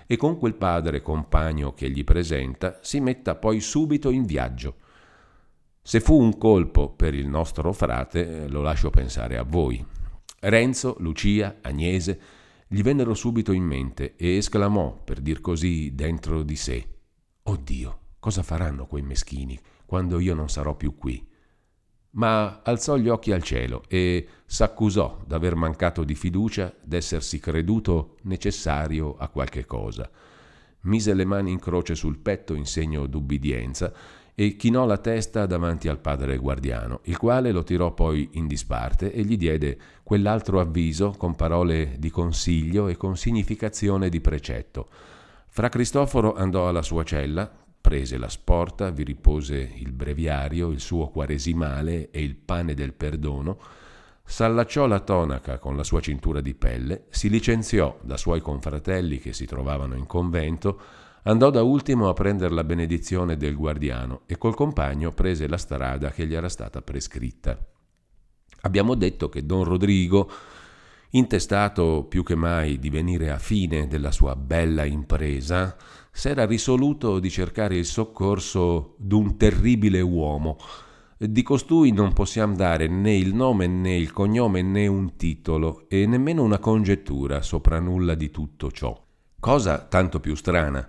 e 0.07 0.17
con 0.17 0.39
quel 0.39 0.55
padre 0.55 1.03
compagno 1.03 1.73
che 1.73 1.89
gli 1.91 2.05
presenta 2.05 2.79
si 2.83 3.01
metta 3.01 3.37
poi 3.37 3.61
subito 3.61 4.11
in 4.11 4.25
viaggio. 4.25 4.77
Se 5.83 6.01
fu 6.01 6.21
un 6.21 6.37
colpo 6.37 6.91
per 6.91 7.15
il 7.15 7.27
nostro 7.27 7.73
frate, 7.73 8.49
lo 8.49 8.61
lascio 8.61 8.91
pensare 8.91 9.39
a 9.39 9.45
voi. 9.45 9.85
Renzo, 10.41 10.97
Lucia, 10.99 11.59
Agnese 11.63 12.21
gli 12.67 12.83
vennero 12.83 13.15
subito 13.15 13.53
in 13.53 13.65
mente 13.65 14.15
e 14.17 14.37
esclamò, 14.37 15.01
per 15.03 15.21
dir 15.21 15.41
così, 15.41 15.95
dentro 15.95 16.43
di 16.43 16.57
sé: 16.57 16.87
Oddio, 17.43 17.99
cosa 18.21 18.43
faranno 18.43 18.87
quei 18.87 19.03
meschini 19.03 19.59
quando 19.87 20.21
io 20.21 20.35
non 20.35 20.49
sarò 20.49 20.77
più 20.77 20.97
qui? 20.97 21.30
Ma 22.13 22.61
alzò 22.63 22.97
gli 22.97 23.09
occhi 23.09 23.33
al 23.33 23.43
cielo 23.43 23.85
e 23.89 24.27
s'accusò 24.45 25.21
d'aver 25.27 25.55
mancato 25.55 26.03
di 26.03 26.15
fiducia, 26.15 26.73
d'essersi 26.83 27.39
creduto 27.39 28.17
necessario 28.23 29.17
a 29.17 29.29
qualche 29.29 29.65
cosa. 29.65 30.11
Mise 30.83 31.15
le 31.15 31.25
mani 31.25 31.53
in 31.53 31.61
croce 31.61 31.95
sul 31.95 32.19
petto 32.19 32.55
in 32.55 32.67
segno 32.67 33.07
d'ubbidienza 33.07 33.93
e 34.35 34.57
chinò 34.57 34.87
la 34.87 34.97
testa 34.97 35.45
davanti 35.45 35.89
al 35.89 35.99
padre 35.99 36.39
guardiano, 36.39 37.01
il 37.05 37.19
quale 37.19 37.53
lo 37.53 37.63
tirò 37.63 37.93
poi 37.93 38.31
in 38.33 38.47
disparte 38.47 39.13
e 39.13 39.23
gli 39.23 39.37
diede 39.37 39.79
quell'altro 40.03 40.61
avviso 40.61 41.11
con 41.17 41.37
parole 41.37 41.97
di 41.99 42.11
consiglio 42.11 42.89
e 42.89 42.97
con 42.97 43.17
significazione 43.17 44.09
di 44.09 44.21
precetto. 44.21 44.89
Fra 45.53 45.69
Cristoforo 45.69 46.35
andò 46.35 46.69
alla 46.69 46.81
sua 46.81 47.05
cella, 47.05 47.51
prese 47.81 48.19
la 48.19 48.29
sporta, 48.29 48.91
vi 48.91 49.05
ripose 49.05 49.57
il 49.77 49.93
breviario, 49.93 50.71
il 50.71 50.81
suo 50.81 51.09
quaresimale 51.09 52.11
e 52.11 52.23
il 52.23 52.37
pane 52.37 52.75
del 52.75 52.93
perdono, 52.93 53.59
s'allacciò 54.25 54.87
la 54.87 55.01
tonaca 55.01 55.59
con 55.59 55.77
la 55.77 55.83
sua 55.83 56.01
cintura 56.01 56.41
di 56.41 56.55
pelle, 56.55 57.07
si 57.09 57.29
licenziò 57.29 57.99
da 58.03 58.17
suoi 58.17 58.41
confratelli 58.41 59.19
che 59.19 59.33
si 59.33 59.47
trovavano 59.47 59.97
in 59.97 60.07
convento, 60.07 60.81
andò 61.25 61.51
da 61.51 61.63
ultimo 61.63 62.09
a 62.09 62.13
prendere 62.13 62.55
la 62.55 62.65
benedizione 62.65 63.37
del 63.37 63.57
guardiano 63.57 64.23
e 64.27 64.39
col 64.39 64.55
compagno 64.55 65.11
prese 65.11 65.49
la 65.49 65.59
strada 65.59 66.11
che 66.11 66.27
gli 66.27 66.35
era 66.35 66.49
stata 66.49 66.83
prescritta. 66.83 67.59
Abbiamo 68.63 68.95
detto 68.95 69.29
che 69.29 69.45
don 69.45 69.65
Rodrigo, 69.65 70.31
intestato 71.11 72.05
più 72.09 72.23
che 72.23 72.35
mai 72.35 72.79
di 72.79 72.91
venire 72.91 73.31
a 73.31 73.39
fine 73.39 73.89
della 73.89 74.13
sua 74.13 74.37
bella 74.37 74.85
impresa, 74.85 75.77
s'era 76.21 76.45
risoluto 76.45 77.19
di 77.19 77.31
cercare 77.31 77.77
il 77.77 77.87
soccorso 77.87 78.95
d'un 78.99 79.39
terribile 79.39 80.03
uomo. 80.03 80.59
Di 81.17 81.43
costui 81.43 81.93
non 81.93 82.13
possiamo 82.13 82.55
dare 82.55 82.89
né 82.89 83.17
il 83.17 83.35
nome 83.35 83.67
né 83.67 83.97
il 83.97 84.13
cognome 84.13 84.61
né 84.61 84.87
un 84.87 85.17
titolo 85.17 85.87
e 85.89 86.05
nemmeno 86.05 86.43
una 86.43 86.59
congettura 86.59 87.41
sopra 87.41 87.81
nulla 87.81 88.15
di 88.15 88.31
tutto 88.31 88.71
ciò. 88.71 89.03
Cosa 89.39 89.79
tanto 89.79 90.21
più 90.21 90.35
strana 90.35 90.87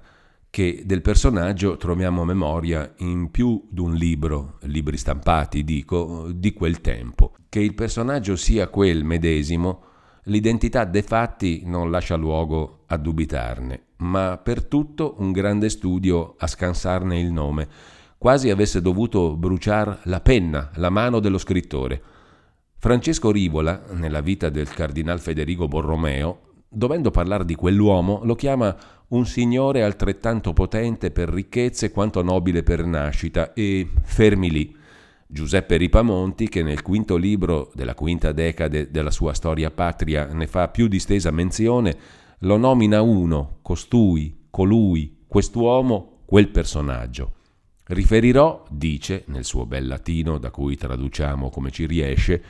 che 0.50 0.84
del 0.86 1.02
personaggio 1.02 1.78
troviamo 1.78 2.26
memoria 2.26 2.94
in 2.98 3.32
più 3.32 3.70
d'un 3.70 3.94
libro, 3.94 4.58
libri 4.64 4.98
stampati 4.98 5.64
dico, 5.64 6.30
di 6.36 6.52
quel 6.52 6.82
tempo. 6.82 7.36
Che 7.48 7.62
il 7.62 7.74
personaggio 7.74 8.36
sia 8.36 8.68
quel 8.68 9.06
medesimo 9.06 9.84
l'identità 10.26 10.84
dei 10.84 11.02
fatti 11.02 11.64
non 11.66 11.90
lascia 11.90 12.16
luogo 12.16 12.84
a 12.88 12.98
dubitarne, 12.98 13.86
ma 14.02 14.38
per 14.38 14.66
tutto 14.66 15.16
un 15.20 15.32
grande 15.32 15.70
studio 15.70 16.36
a 16.38 16.48
scansarne 16.48 17.20
il 17.20 17.32
nome, 17.32 17.68
quasi 18.18 18.50
avesse 18.50 18.82
dovuto 18.82 19.36
bruciare 19.36 20.00
la 20.04 20.22
penna, 20.22 20.70
la 20.76 20.90
mano 20.90 21.20
dello 21.20 21.38
scrittore. 21.38 22.02
Francesco 22.78 23.32
Rivola, 23.32 23.84
nella 23.94 24.22
vita 24.22 24.50
del 24.50 24.70
cardinal 24.70 25.20
Federico 25.20 25.68
Borromeo, 25.68 26.42
dovendo 26.68 27.12
parlare 27.12 27.46
di 27.46 27.56
quell'uomo, 27.56 28.22
lo 28.24 28.36
chiama 28.36 28.76
un 29.10 29.26
signore 29.26 29.84
altrettanto 29.84 30.54
potente 30.54 31.12
per 31.12 31.30
ricchezze 31.30 31.92
quanto 31.92 32.24
nobile 32.24 32.64
per 32.64 32.86
nascita 32.86 33.54
e 33.54 33.90
fermi 34.04 34.50
lì 34.50 34.80
Giuseppe 35.34 35.78
Ripamonti, 35.78 36.50
che 36.50 36.62
nel 36.62 36.82
quinto 36.82 37.16
libro 37.16 37.72
della 37.74 37.96
quinta 37.96 38.34
decade 38.34 38.92
della 38.92 39.12
sua 39.12 39.34
storia 39.34 39.72
patria 39.72 40.26
ne 40.26 40.46
fa 40.46 40.68
più 40.68 40.90
distesa 40.90 41.32
menzione, 41.32 41.96
lo 42.44 42.58
nomina 42.58 43.02
uno, 43.02 43.58
costui, 43.62 44.46
colui, 44.50 45.24
quest'uomo, 45.28 46.22
quel 46.26 46.50
personaggio. 46.50 47.34
Riferirò, 47.86 48.66
dice 48.70 49.24
nel 49.28 49.44
suo 49.44 49.66
bel 49.66 49.86
latino, 49.86 50.38
da 50.38 50.50
cui 50.50 50.76
traduciamo 50.76 51.50
come 51.50 51.72
ci 51.72 51.86
riesce, 51.86 52.44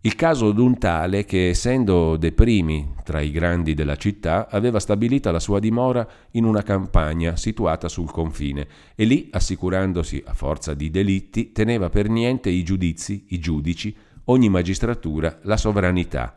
il 0.00 0.14
caso 0.14 0.52
d'un 0.52 0.78
tale 0.78 1.24
che, 1.24 1.48
essendo 1.48 2.16
dei 2.16 2.32
primi 2.32 2.94
tra 3.02 3.20
i 3.20 3.30
grandi 3.30 3.74
della 3.74 3.96
città, 3.96 4.48
aveva 4.48 4.78
stabilita 4.78 5.32
la 5.32 5.40
sua 5.40 5.58
dimora 5.58 6.06
in 6.32 6.44
una 6.44 6.62
campagna 6.62 7.36
situata 7.36 7.88
sul 7.88 8.10
confine 8.10 8.68
e 8.94 9.04
lì, 9.04 9.28
assicurandosi 9.32 10.22
a 10.24 10.32
forza 10.32 10.74
di 10.74 10.90
delitti, 10.90 11.50
teneva 11.52 11.90
per 11.90 12.08
niente 12.08 12.48
i 12.48 12.62
giudizi, 12.62 13.26
i 13.30 13.38
giudici, 13.38 13.94
ogni 14.26 14.48
magistratura, 14.48 15.40
la 15.42 15.56
sovranità. 15.56 16.36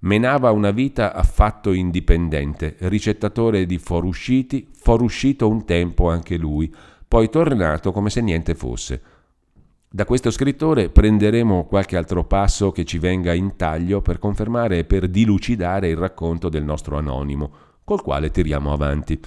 Menava 0.00 0.50
una 0.50 0.70
vita 0.70 1.12
affatto 1.12 1.72
indipendente, 1.72 2.76
ricettatore 2.80 3.66
di 3.66 3.76
forusciti, 3.76 4.68
foruscito 4.72 5.46
un 5.46 5.66
tempo 5.66 6.08
anche 6.08 6.38
lui, 6.38 6.72
poi 7.06 7.28
tornato 7.28 7.92
come 7.92 8.08
se 8.08 8.22
niente 8.22 8.54
fosse. 8.54 9.02
Da 9.90 10.06
questo 10.06 10.30
scrittore 10.30 10.88
prenderemo 10.88 11.66
qualche 11.66 11.96
altro 11.96 12.24
passo 12.24 12.70
che 12.70 12.84
ci 12.84 12.98
venga 12.98 13.34
in 13.34 13.56
taglio 13.56 14.00
per 14.00 14.18
confermare 14.18 14.78
e 14.78 14.84
per 14.84 15.08
dilucidare 15.08 15.88
il 15.88 15.96
racconto 15.96 16.48
del 16.48 16.64
nostro 16.64 16.96
anonimo, 16.96 17.52
col 17.84 18.00
quale 18.00 18.30
tiriamo 18.30 18.72
avanti. 18.72 19.20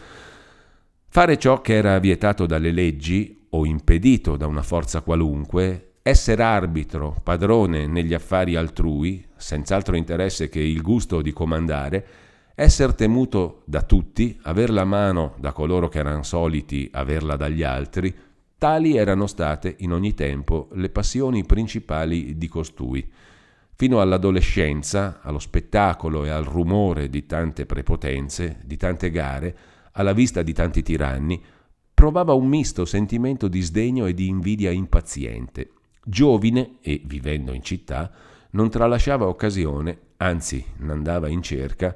Fare 1.08 1.38
ciò 1.38 1.62
che 1.62 1.74
era 1.76 2.00
vietato 2.00 2.48
dalle 2.48 2.72
leggi 2.72 3.46
o 3.50 3.66
impedito 3.66 4.38
da 4.38 4.48
una 4.48 4.64
forza 4.64 5.02
qualunque, 5.02 5.93
essere 6.06 6.44
arbitro, 6.44 7.16
padrone 7.24 7.88
negli 7.88 8.14
affari 8.14 8.58
altrui, 8.58 9.26
senz'altro 9.38 9.96
interesse 9.96 10.50
che 10.50 10.60
il 10.60 10.82
gusto 10.82 11.22
di 11.22 11.32
comandare, 11.32 12.06
essere 12.56 12.94
temuto 12.94 13.62
da 13.64 13.84
tutti, 13.84 14.38
aver 14.44 14.70
la 14.70 14.84
mano 14.84 15.36
da 15.40 15.54
coloro 15.54 15.88
che 15.88 16.00
erano 16.00 16.24
soliti 16.24 16.90
averla 16.92 17.38
dagli 17.38 17.64
altri, 17.64 18.14
Tali 18.58 18.96
erano 18.96 19.28
state 19.28 19.76
in 19.80 19.92
ogni 19.92 20.14
tempo 20.14 20.70
le 20.74 20.90
passioni 20.90 21.46
principali 21.46 22.38
di 22.38 22.48
costui. 22.48 23.06
Fino 23.74 24.00
all'adolescenza, 24.00 25.20
allo 25.22 25.40
spettacolo 25.40 26.24
e 26.26 26.30
al 26.30 26.46
rumore 26.46 27.10
di 27.10 27.26
tante 27.26 27.66
prepotenze, 27.66 28.60
di 28.64 28.78
tante 28.78 29.10
gare, 29.10 29.58
alla 29.94 30.14
vista 30.14 30.44
di 30.44 30.54
tanti 30.54 30.82
tiranni, 30.82 31.42
provava 31.94 32.34
un 32.34 32.48
misto 32.48 32.86
sentimento 32.86 33.48
di 33.48 33.62
sdegno 33.62 34.06
e 34.06 34.14
di 34.14 34.28
invidia 34.28 34.72
impaziente. 34.72 35.72
Giovine 36.04 36.78
e 36.82 37.02
vivendo 37.06 37.54
in 37.54 37.64
città, 37.64 38.12
non 38.52 38.70
tralasciava 38.70 39.28
occasione, 39.28 40.00
anzi 40.18 40.64
n'andava 40.78 41.28
in 41.30 41.42
cerca, 41.42 41.96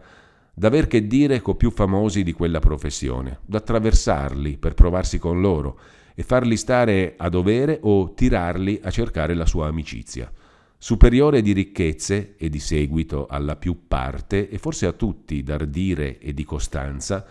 d'aver 0.53 0.87
che 0.87 1.05
dire 1.05 1.41
co 1.41 1.55
più 1.55 1.69
famosi 1.69 2.23
di 2.23 2.33
quella 2.33 2.59
professione, 2.59 3.39
d'attraversarli 3.45 4.57
per 4.57 4.73
provarsi 4.73 5.19
con 5.19 5.41
loro, 5.41 5.79
e 6.15 6.23
farli 6.23 6.57
stare 6.57 7.13
a 7.15 7.29
dovere 7.29 7.77
o 7.83 8.13
tirarli 8.15 8.79
a 8.81 8.89
cercare 8.89 9.35
la 9.35 9.45
sua 9.45 9.67
amicizia. 9.67 10.31
Superiore 10.79 11.43
di 11.43 11.51
ricchezze 11.51 12.35
e 12.37 12.49
di 12.49 12.59
seguito 12.59 13.27
alla 13.27 13.55
più 13.55 13.87
parte, 13.87 14.49
e 14.49 14.57
forse 14.57 14.87
a 14.87 14.93
tutti 14.93 15.43
d'ardire 15.43 16.17
e 16.17 16.33
di 16.33 16.43
costanza, 16.43 17.23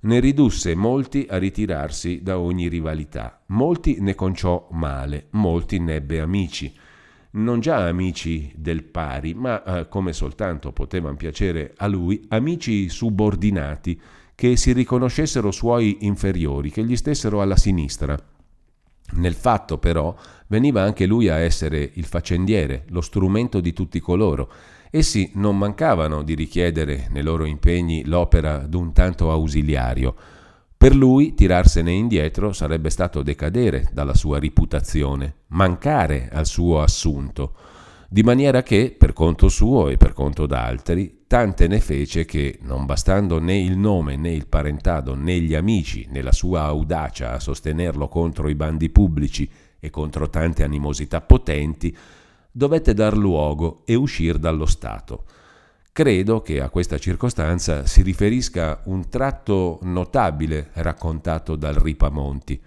ne 0.00 0.20
ridusse 0.20 0.74
molti 0.74 1.26
a 1.28 1.38
ritirarsi 1.38 2.22
da 2.22 2.38
ogni 2.38 2.68
rivalità. 2.68 3.42
Molti 3.46 3.96
ne 4.00 4.14
conciò 4.14 4.68
male, 4.70 5.26
molti 5.30 5.78
nebbe 5.80 6.20
amici. 6.20 6.72
Non 7.30 7.60
già 7.60 7.86
amici 7.86 8.52
del 8.56 8.84
pari, 8.84 9.34
ma, 9.34 9.62
eh, 9.62 9.88
come 9.88 10.12
soltanto 10.12 10.72
potevano 10.72 11.16
piacere 11.16 11.74
a 11.76 11.86
lui, 11.86 12.24
amici 12.28 12.88
subordinati, 12.88 14.00
che 14.34 14.56
si 14.56 14.72
riconoscessero 14.72 15.50
suoi 15.50 15.98
inferiori, 16.02 16.70
che 16.70 16.84
gli 16.84 16.96
stessero 16.96 17.42
alla 17.42 17.56
sinistra. 17.56 18.16
Nel 19.10 19.34
fatto 19.34 19.78
però 19.78 20.14
veniva 20.46 20.82
anche 20.82 21.06
lui 21.06 21.28
a 21.28 21.38
essere 21.38 21.90
il 21.94 22.04
faccendiere, 22.04 22.84
lo 22.90 23.00
strumento 23.00 23.60
di 23.60 23.72
tutti 23.72 24.00
coloro. 24.00 24.50
Essi 24.90 25.30
non 25.34 25.58
mancavano 25.58 26.22
di 26.22 26.34
richiedere 26.34 27.08
nei 27.10 27.22
loro 27.22 27.44
impegni 27.44 28.04
l'opera 28.04 28.58
d'un 28.66 28.92
tanto 28.92 29.30
ausiliario. 29.30 30.14
Per 30.76 30.94
lui 30.94 31.34
tirarsene 31.34 31.92
indietro 31.92 32.52
sarebbe 32.52 32.90
stato 32.90 33.22
decadere 33.22 33.88
dalla 33.92 34.14
sua 34.14 34.38
reputazione, 34.38 35.34
mancare 35.48 36.28
al 36.32 36.46
suo 36.46 36.80
assunto 36.80 37.54
di 38.10 38.22
maniera 38.22 38.62
che, 38.62 38.94
per 38.96 39.12
conto 39.12 39.50
suo 39.50 39.88
e 39.88 39.98
per 39.98 40.14
conto 40.14 40.46
d'altri, 40.46 41.24
tante 41.26 41.68
ne 41.68 41.78
fece 41.78 42.24
che, 42.24 42.58
non 42.62 42.86
bastando 42.86 43.38
né 43.38 43.58
il 43.58 43.76
nome 43.76 44.16
né 44.16 44.32
il 44.32 44.46
parentado 44.46 45.14
né 45.14 45.38
gli 45.40 45.54
amici 45.54 46.06
né 46.08 46.22
la 46.22 46.32
sua 46.32 46.62
audacia 46.62 47.32
a 47.32 47.38
sostenerlo 47.38 48.08
contro 48.08 48.48
i 48.48 48.54
bandi 48.54 48.88
pubblici 48.88 49.48
e 49.78 49.90
contro 49.90 50.30
tante 50.30 50.64
animosità 50.64 51.20
potenti, 51.20 51.94
dovette 52.50 52.94
dar 52.94 53.16
luogo 53.16 53.82
e 53.84 53.94
uscir 53.94 54.38
dallo 54.38 54.66
Stato. 54.66 55.24
Credo 55.92 56.42
che 56.42 56.60
a 56.60 56.70
questa 56.70 56.96
circostanza 56.96 57.84
si 57.84 58.02
riferisca 58.02 58.82
un 58.84 59.08
tratto 59.08 59.80
notabile 59.82 60.70
raccontato 60.74 61.56
dal 61.56 61.74
Ripamonti. 61.74 62.62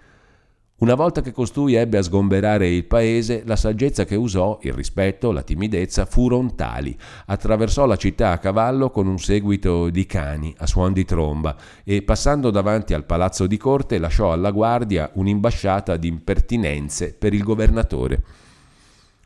Una 0.82 0.94
volta 0.94 1.20
che 1.20 1.30
costui 1.30 1.74
ebbe 1.74 1.98
a 1.98 2.02
sgomberare 2.02 2.68
il 2.68 2.84
paese, 2.84 3.44
la 3.46 3.54
saggezza 3.54 4.04
che 4.04 4.16
usò, 4.16 4.58
il 4.62 4.72
rispetto, 4.72 5.30
la 5.30 5.42
timidezza 5.42 6.06
furono 6.06 6.56
tali. 6.56 6.98
Attraversò 7.26 7.86
la 7.86 7.94
città 7.96 8.32
a 8.32 8.38
cavallo 8.38 8.90
con 8.90 9.06
un 9.06 9.18
seguito 9.18 9.90
di 9.90 10.04
cani 10.06 10.52
a 10.58 10.66
suon 10.66 10.92
di 10.92 11.04
tromba 11.04 11.56
e, 11.84 12.02
passando 12.02 12.50
davanti 12.50 12.94
al 12.94 13.04
palazzo 13.06 13.46
di 13.46 13.56
corte, 13.56 13.98
lasciò 13.98 14.32
alla 14.32 14.50
guardia 14.50 15.08
un'imbasciata 15.14 15.96
di 15.96 16.08
impertinenze 16.08 17.14
per 17.14 17.32
il 17.32 17.44
governatore. 17.44 18.22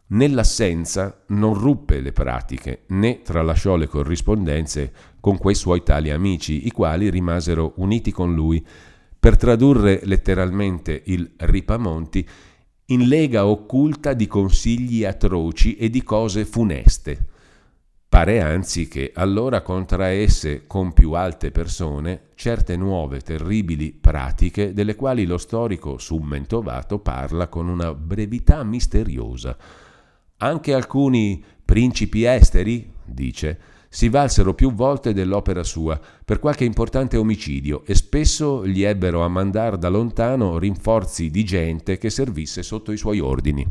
Nell'assenza 0.09 1.25
non 1.29 1.55
ruppe 1.55 2.01
le 2.01 2.13
pratiche 2.13 2.85
né 2.89 3.23
tralasciò 3.23 3.75
le 3.75 3.89
corrispondenze 3.89 4.93
con 5.19 5.37
quei 5.37 5.57
suoi 5.57 5.83
tali 5.83 6.11
amici, 6.11 6.67
i 6.67 6.71
quali 6.71 7.11
rimasero 7.11 7.73
uniti 7.77 8.13
con 8.13 8.33
lui 8.33 8.65
per 9.19 9.37
tradurre 9.37 10.01
letteralmente 10.05 11.03
il 11.07 11.29
Ripamonti 11.37 12.29
in 12.87 13.09
lega 13.09 13.47
occulta 13.47 14.13
di 14.13 14.29
consigli 14.29 15.05
atroci 15.05 15.75
e 15.75 15.91
di 15.91 16.05
cose 16.05 16.45
funeste. 16.45 17.27
Pare 18.09 18.41
anzi 18.41 18.87
che 18.87 19.11
allora 19.13 19.63
contraesse 19.63 20.69
con 20.69 20.93
più 20.93 21.15
alte 21.15 21.51
persone 21.51 22.29
certe 22.37 22.77
nuove 22.77 23.21
terribili 23.21 23.91
pratiche 23.91 24.73
delle 24.73 24.95
quali 24.95 25.27
lo 25.27 25.37
storico 25.37 25.99
summentovato 25.99 27.01
parla 27.01 27.49
con 27.49 27.67
una 27.67 27.93
brevità 27.93 28.63
misteriosa. 28.63 29.57
Anche 30.39 30.75
alcuni 30.75 31.43
principi 31.65 32.25
esteri, 32.25 32.93
dice, 33.05 33.59
si 33.89 34.11
valsero 34.11 34.53
più 34.53 34.73
volte 34.75 35.15
dell'opera 35.15 35.63
sua 35.63 35.99
per 36.25 36.39
qualche 36.39 36.65
importante 36.65 37.17
omicidio 37.17 37.83
e 37.87 37.95
spesso 37.95 38.67
gli 38.67 38.83
ebbero 38.83 39.23
a 39.23 39.29
mandar 39.29 39.79
da 39.79 39.89
lontano 39.89 40.59
rinforzi 40.59 41.31
di 41.31 41.45
gente 41.45 41.97
che 41.97 42.11
servisse 42.11 42.63
sotto 42.63 42.93
i 42.93 42.99
suoi 42.99 43.21
ordini. 43.21 43.67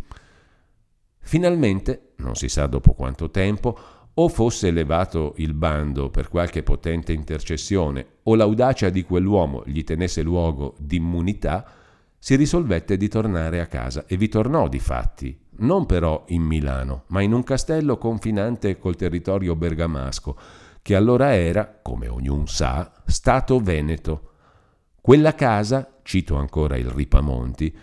Finalmente, 1.19 2.13
non 2.17 2.34
si 2.34 2.49
sa 2.49 2.65
dopo 2.65 2.93
quanto 2.93 3.30
tempo, 3.30 3.78
o 4.17 4.28
fosse 4.28 4.69
elevato 4.69 5.34
il 5.38 5.54
bando 5.54 6.10
per 6.10 6.30
qualche 6.30 6.63
potente 6.63 7.12
intercessione 7.12 8.06
o 8.23 8.36
l'audacia 8.36 8.89
di 8.89 9.04
quell'uomo 9.04 9.62
gli 9.65 9.84
tenesse 9.84 10.21
luogo 10.21 10.75
d'immunità, 10.80 11.69
si 12.17 12.36
risolvette 12.36 12.97
di 12.97 13.08
tornare 13.08 13.60
a 13.60 13.67
casa 13.67 14.06
e 14.08 14.17
vi 14.17 14.30
tornò 14.30 14.67
di 14.67 14.80
fatti, 14.80 15.38
non 15.58 15.86
però 15.86 16.26
in 16.30 16.41
Milano, 16.41 17.04
ma 17.08 17.22
in 17.22 17.34
un 17.34 17.44
castello 17.44 17.98
confinante 17.98 18.78
col 18.78 18.96
territorio 18.96 19.56
bergamasco, 19.56 20.38
che 20.82 20.96
allora 20.96 21.34
era, 21.34 21.80
come 21.82 22.08
ognuno 22.08 22.46
sa, 22.46 22.91
Stato 23.06 23.60
Veneto. 23.60 24.32
Quella 25.02 25.34
casa, 25.34 26.00
cito 26.04 26.36
ancora 26.36 26.78
il 26.78 26.89
Ripamonti, 26.89 27.76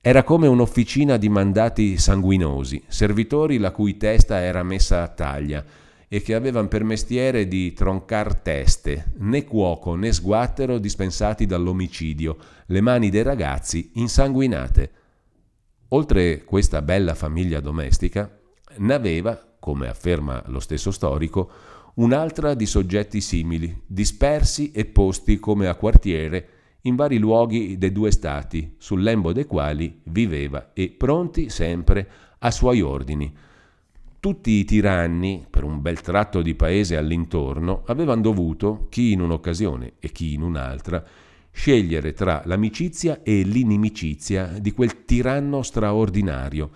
era 0.00 0.22
come 0.22 0.46
un'officina 0.46 1.16
di 1.16 1.28
mandati 1.28 1.98
sanguinosi, 1.98 2.84
servitori 2.86 3.58
la 3.58 3.72
cui 3.72 3.96
testa 3.96 4.40
era 4.40 4.62
messa 4.62 5.02
a 5.02 5.08
taglia, 5.08 5.64
e 6.08 6.22
che 6.22 6.34
avevano 6.34 6.68
per 6.68 6.84
mestiere 6.84 7.46
di 7.46 7.74
troncar 7.74 8.36
teste, 8.36 9.12
né 9.18 9.44
cuoco 9.44 9.94
né 9.94 10.12
sguattero 10.12 10.78
dispensati 10.78 11.44
dall'omicidio, 11.44 12.36
le 12.66 12.80
mani 12.80 13.10
dei 13.10 13.22
ragazzi 13.22 13.90
insanguinate. 13.94 14.90
Oltre 15.90 16.44
questa 16.44 16.82
bella 16.82 17.14
famiglia 17.14 17.60
domestica, 17.60 18.30
n'aveva, 18.76 19.56
come 19.58 19.88
afferma 19.88 20.42
lo 20.48 20.60
stesso 20.60 20.90
storico, 20.90 21.50
un'altra 21.94 22.52
di 22.52 22.66
soggetti 22.66 23.22
simili, 23.22 23.84
dispersi 23.86 24.70
e 24.70 24.84
posti 24.84 25.38
come 25.38 25.66
a 25.66 25.74
quartiere 25.74 26.48
in 26.82 26.94
vari 26.94 27.16
luoghi 27.18 27.78
dei 27.78 27.90
due 27.90 28.10
stati, 28.10 28.74
sul 28.76 29.02
lembo 29.02 29.32
dei 29.32 29.46
quali 29.46 30.00
viveva 30.04 30.72
e 30.74 30.90
pronti 30.90 31.48
sempre 31.48 32.08
a 32.40 32.50
suoi 32.50 32.82
ordini, 32.82 33.34
tutti 34.20 34.50
i 34.50 34.64
tiranni, 34.64 35.46
per 35.48 35.64
un 35.64 35.80
bel 35.80 36.00
tratto 36.00 36.42
di 36.42 36.54
paese 36.54 36.96
all'intorno, 36.96 37.82
avevano 37.86 38.20
dovuto, 38.20 38.86
chi 38.90 39.12
in 39.12 39.20
un'occasione 39.20 39.94
e 40.00 40.10
chi 40.10 40.34
in 40.34 40.42
un'altra, 40.42 41.02
scegliere 41.58 42.12
tra 42.12 42.40
l'amicizia 42.44 43.22
e 43.24 43.42
l'inimicizia 43.42 44.46
di 44.60 44.70
quel 44.70 45.04
tiranno 45.04 45.62
straordinario, 45.62 46.70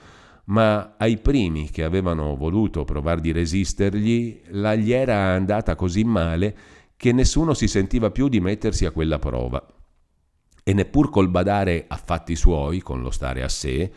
ma 0.46 0.96
ai 0.98 1.18
primi 1.18 1.70
che 1.70 1.84
avevano 1.84 2.34
voluto 2.34 2.84
provare 2.84 3.20
di 3.20 3.30
resistergli, 3.30 4.40
la 4.48 4.74
gli 4.74 4.90
era 4.90 5.34
andata 5.34 5.76
così 5.76 6.02
male 6.02 6.56
che 6.96 7.12
nessuno 7.12 7.54
si 7.54 7.68
sentiva 7.68 8.10
più 8.10 8.26
di 8.26 8.40
mettersi 8.40 8.84
a 8.84 8.90
quella 8.90 9.20
prova. 9.20 9.64
E 10.64 10.72
neppur 10.72 11.10
col 11.10 11.28
badare 11.28 11.84
a 11.86 11.96
fatti 11.96 12.34
suoi, 12.34 12.80
con 12.80 13.02
lo 13.02 13.10
stare 13.10 13.44
a 13.44 13.48
sé, 13.48 13.88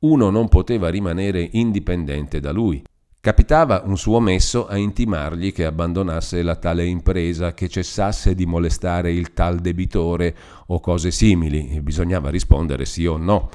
uno 0.00 0.28
non 0.30 0.48
poteva 0.48 0.88
rimanere 0.88 1.48
indipendente 1.52 2.40
da 2.40 2.50
lui 2.50 2.82
Capitava 3.24 3.82
un 3.84 3.96
suo 3.96 4.18
messo 4.18 4.66
a 4.66 4.76
intimargli 4.76 5.52
che 5.52 5.64
abbandonasse 5.64 6.42
la 6.42 6.56
tale 6.56 6.86
impresa, 6.86 7.54
che 7.54 7.68
cessasse 7.68 8.34
di 8.34 8.46
molestare 8.46 9.12
il 9.12 9.32
tal 9.32 9.60
debitore 9.60 10.34
o 10.66 10.80
cose 10.80 11.12
simili, 11.12 11.68
e 11.70 11.82
bisognava 11.82 12.30
rispondere 12.30 12.84
sì 12.84 13.06
o 13.06 13.16
no. 13.16 13.48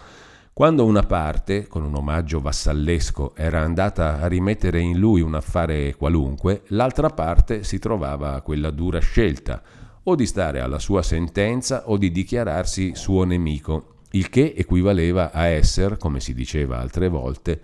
Quando 0.53 0.85
una 0.85 1.03
parte, 1.03 1.67
con 1.67 1.83
un 1.83 1.95
omaggio 1.95 2.39
vassallesco, 2.39 3.35
era 3.35 3.59
andata 3.59 4.21
a 4.21 4.27
rimettere 4.27 4.79
in 4.79 4.99
lui 4.99 5.19
un 5.19 5.35
affare 5.35 5.95
qualunque, 5.97 6.61
l'altra 6.67 7.09
parte 7.09 7.65
si 7.65 7.77
trovava 7.77 8.35
a 8.35 8.41
quella 8.41 8.69
dura 8.69 8.99
scelta, 8.99 9.61
o 10.03 10.15
di 10.15 10.25
stare 10.25 10.61
alla 10.61 10.79
sua 10.79 11.01
sentenza 11.01 11.89
o 11.89 11.97
di 11.97 12.09
dichiararsi 12.09 12.95
suo 12.95 13.25
nemico, 13.25 13.95
il 14.11 14.29
che 14.29 14.53
equivaleva 14.55 15.33
a 15.33 15.47
essere, 15.47 15.97
come 15.97 16.21
si 16.21 16.33
diceva 16.33 16.79
altre 16.79 17.09
volte, 17.09 17.61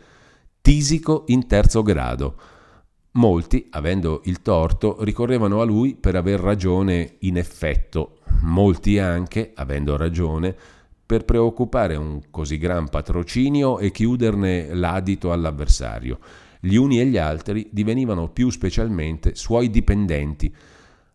tisico 0.64 1.26
in 1.28 1.46
terzo 1.46 1.82
grado. 1.82 2.36
Molti, 3.16 3.68
avendo 3.72 4.22
il 4.24 4.42
torto, 4.42 5.04
ricorrevano 5.04 5.60
a 5.60 5.66
lui 5.66 5.94
per 5.94 6.16
aver 6.16 6.40
ragione 6.40 7.16
in 7.20 7.36
effetto, 7.36 8.20
molti 8.44 8.98
anche, 8.98 9.52
avendo 9.56 9.98
ragione, 9.98 10.56
per 11.06 11.26
preoccupare 11.26 11.98
un 11.98 12.22
così 12.32 12.58
gran 12.58 12.88
patrocinio 12.88 13.78
e 13.78 13.92
chiuderne 13.92 14.74
l'adito 14.74 15.34
all'avversario. 15.34 16.18
Gli 16.62 16.76
uni 16.76 17.02
e 17.02 17.08
gli 17.08 17.18
altri 17.18 17.68
divenivano 17.70 18.30
più 18.30 18.50
specialmente 18.50 19.36
suoi 19.36 19.70
dipendenti. 19.70 20.56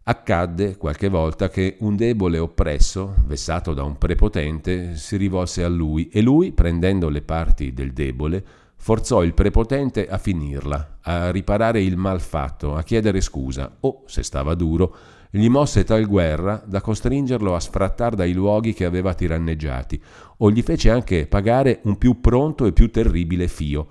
Accadde 0.02 0.76
qualche 0.76 1.08
volta 1.08 1.48
che 1.48 1.78
un 1.80 1.96
debole 1.96 2.38
oppresso, 2.38 3.14
vessato 3.24 3.72
da 3.72 3.82
un 3.82 3.96
prepotente, 3.96 4.94
si 4.96 5.16
rivolse 5.16 5.64
a 5.64 5.68
lui 5.68 6.10
e 6.10 6.20
lui, 6.20 6.52
prendendo 6.52 7.08
le 7.08 7.22
parti 7.22 7.72
del 7.72 7.94
debole, 7.94 8.44
forzò 8.78 9.22
il 9.22 9.34
prepotente 9.34 10.08
a 10.08 10.18
finirla, 10.18 10.98
a 11.02 11.30
riparare 11.30 11.82
il 11.82 11.96
mal 11.96 12.20
fatto, 12.20 12.74
a 12.74 12.82
chiedere 12.82 13.20
scusa 13.20 13.76
o, 13.80 14.04
se 14.06 14.22
stava 14.22 14.54
duro, 14.54 14.96
gli 15.30 15.48
mosse 15.48 15.84
tal 15.84 16.06
guerra 16.06 16.62
da 16.64 16.80
costringerlo 16.80 17.54
a 17.54 17.60
sfrattar 17.60 18.14
dai 18.14 18.32
luoghi 18.32 18.72
che 18.72 18.86
aveva 18.86 19.12
tiranneggiati, 19.12 20.00
o 20.38 20.50
gli 20.50 20.62
fece 20.62 20.90
anche 20.90 21.26
pagare 21.26 21.80
un 21.82 21.98
più 21.98 22.20
pronto 22.20 22.64
e 22.64 22.72
più 22.72 22.90
terribile 22.90 23.48
fio. 23.48 23.88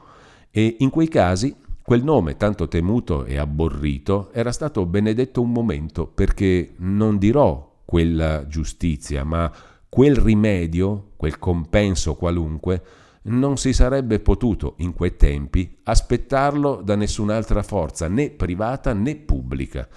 E 0.49 0.77
in 0.79 0.89
quei 0.89 1.07
casi 1.07 1.55
quel 1.83 2.03
nome 2.03 2.35
tanto 2.37 2.67
temuto 2.67 3.23
e 3.23 3.37
abborrito 3.37 4.31
era 4.33 4.51
stato 4.51 4.85
benedetto 4.85 5.41
un 5.41 5.51
momento, 5.51 6.07
perché 6.07 6.73
non 6.77 7.17
dirò 7.17 7.81
quella 7.85 8.47
giustizia, 8.47 9.23
ma 9.23 9.51
quel 9.87 10.15
rimedio, 10.15 11.11
quel 11.15 11.37
compenso 11.37 12.15
qualunque, 12.15 12.83
non 13.27 13.57
si 13.57 13.73
sarebbe 13.73 14.19
potuto 14.19 14.75
in 14.79 14.93
quei 14.93 15.15
tempi 15.15 15.79
aspettarlo 15.83 16.81
da 16.81 16.95
nessun'altra 16.95 17.63
forza, 17.63 18.07
né 18.07 18.29
privata 18.29 18.93
né 18.93 19.15
pubblica. 19.15 19.87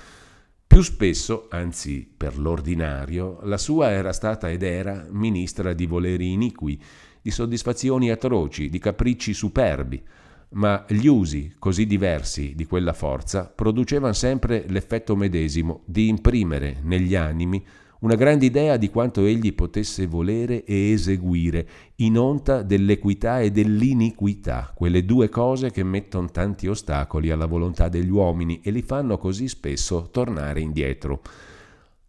Più 0.66 0.82
spesso, 0.82 1.48
anzi 1.50 2.08
per 2.16 2.38
l'ordinario, 2.38 3.40
la 3.42 3.58
sua 3.58 3.90
era 3.90 4.12
stata 4.12 4.50
ed 4.50 4.62
era 4.62 5.06
ministra 5.10 5.72
di 5.72 5.86
voleri 5.86 6.32
iniqui, 6.32 6.80
di 7.20 7.30
soddisfazioni 7.30 8.10
atroci, 8.10 8.70
di 8.70 8.78
capricci 8.78 9.34
superbi, 9.34 10.02
ma 10.50 10.84
gli 10.88 11.06
usi 11.06 11.54
così 11.58 11.86
diversi 11.86 12.54
di 12.54 12.66
quella 12.66 12.92
forza 12.92 13.52
producevano 13.52 14.12
sempre 14.12 14.64
l'effetto 14.68 15.14
medesimo 15.14 15.82
di 15.86 16.08
imprimere 16.08 16.78
negli 16.82 17.14
animi 17.14 17.64
una 18.00 18.14
grande 18.14 18.46
idea 18.46 18.76
di 18.76 18.88
quanto 18.88 19.24
egli 19.24 19.54
potesse 19.54 20.06
volere 20.06 20.64
e 20.64 20.92
eseguire, 20.92 21.68
in 21.96 22.16
onta 22.16 22.62
dell'equità 22.62 23.40
e 23.40 23.50
dell'iniquità, 23.50 24.72
quelle 24.74 25.04
due 25.04 25.28
cose 25.28 25.70
che 25.70 25.82
mettono 25.82 26.30
tanti 26.30 26.66
ostacoli 26.66 27.30
alla 27.30 27.46
volontà 27.46 27.88
degli 27.88 28.08
uomini 28.08 28.60
e 28.62 28.70
li 28.70 28.82
fanno 28.82 29.18
così 29.18 29.48
spesso 29.48 30.08
tornare 30.10 30.60
indietro. 30.60 31.20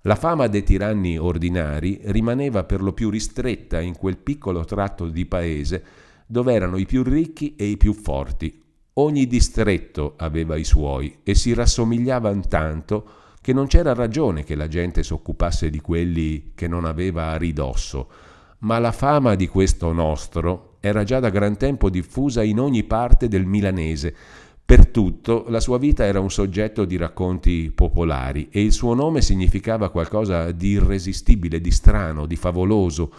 La 0.03 0.15
fama 0.15 0.47
dei 0.47 0.63
tiranni 0.63 1.17
ordinari 1.17 1.99
rimaneva 2.05 2.63
per 2.63 2.81
lo 2.81 2.93
più 2.93 3.09
ristretta 3.09 3.81
in 3.81 3.95
quel 3.95 4.17
piccolo 4.17 4.63
tratto 4.63 5.07
di 5.07 5.25
paese 5.25 5.83
dove 6.25 6.53
erano 6.53 6.77
i 6.77 6.85
più 6.85 7.03
ricchi 7.03 7.55
e 7.57 7.65
i 7.65 7.77
più 7.77 7.93
forti. 7.93 8.59
Ogni 8.93 9.27
distretto 9.27 10.13
aveva 10.17 10.55
i 10.55 10.63
suoi 10.63 11.17
e 11.23 11.35
si 11.35 11.53
rassomigliavano 11.53 12.41
tanto 12.47 13.09
che 13.41 13.53
non 13.53 13.65
c'era 13.65 13.95
ragione 13.95 14.43
che 14.43 14.53
la 14.53 14.67
gente 14.67 15.01
si 15.01 15.13
occupasse 15.13 15.71
di 15.71 15.81
quelli 15.81 16.51
che 16.53 16.67
non 16.67 16.85
aveva 16.85 17.31
a 17.31 17.37
ridosso, 17.37 18.09
ma 18.59 18.77
la 18.77 18.91
fama 18.91 19.33
di 19.33 19.47
questo 19.47 19.91
nostro 19.91 20.77
era 20.79 21.03
già 21.03 21.19
da 21.19 21.29
gran 21.29 21.57
tempo 21.57 21.89
diffusa 21.89 22.43
in 22.43 22.59
ogni 22.59 22.83
parte 22.83 23.27
del 23.27 23.47
milanese. 23.47 24.15
Per 24.63 24.87
tutto 24.87 25.45
la 25.49 25.59
sua 25.59 25.79
vita 25.79 26.05
era 26.05 26.19
un 26.19 26.29
soggetto 26.29 26.85
di 26.85 26.97
racconti 26.97 27.71
popolari 27.73 28.47
e 28.51 28.63
il 28.63 28.71
suo 28.71 28.93
nome 28.93 29.21
significava 29.21 29.89
qualcosa 29.89 30.51
di 30.51 30.69
irresistibile, 30.69 31.59
di 31.59 31.71
strano, 31.71 32.27
di 32.27 32.35
favoloso. 32.35 33.11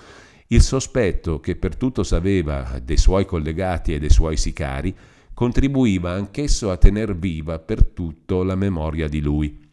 Il 0.46 0.62
sospetto 0.62 1.40
che 1.40 1.56
per 1.56 1.76
tutto 1.76 2.04
sapeva 2.04 2.80
dei 2.82 2.96
suoi 2.96 3.26
collegati 3.26 3.92
e 3.92 3.98
dei 3.98 4.10
suoi 4.10 4.36
sicari 4.36 4.94
contribuiva 5.34 6.12
anch'esso 6.12 6.70
a 6.70 6.76
tener 6.76 7.16
viva 7.16 7.58
per 7.58 7.84
tutto 7.84 8.44
la 8.44 8.54
memoria 8.54 9.08
di 9.08 9.20
lui 9.20 9.70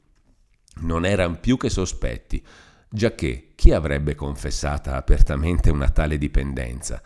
non 0.81 1.05
erano 1.05 1.37
più 1.39 1.57
che 1.57 1.69
sospetti, 1.69 2.43
giacché 2.89 3.51
chi 3.55 3.71
avrebbe 3.71 4.15
confessata 4.15 4.95
apertamente 4.95 5.69
una 5.69 5.89
tale 5.89 6.17
dipendenza? 6.17 7.01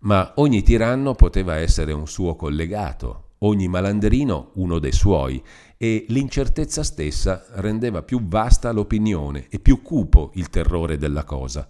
Ma 0.00 0.32
ogni 0.36 0.62
tiranno 0.62 1.14
poteva 1.14 1.56
essere 1.56 1.92
un 1.92 2.06
suo 2.06 2.36
collegato, 2.36 3.30
ogni 3.38 3.68
malandrino 3.68 4.52
uno 4.54 4.78
dei 4.78 4.92
suoi, 4.92 5.42
e 5.76 6.06
l'incertezza 6.08 6.82
stessa 6.82 7.46
rendeva 7.54 8.02
più 8.02 8.26
vasta 8.26 8.72
l'opinione 8.72 9.46
e 9.48 9.58
più 9.58 9.82
cupo 9.82 10.30
il 10.34 10.50
terrore 10.50 10.96
della 10.98 11.24
cosa. 11.24 11.68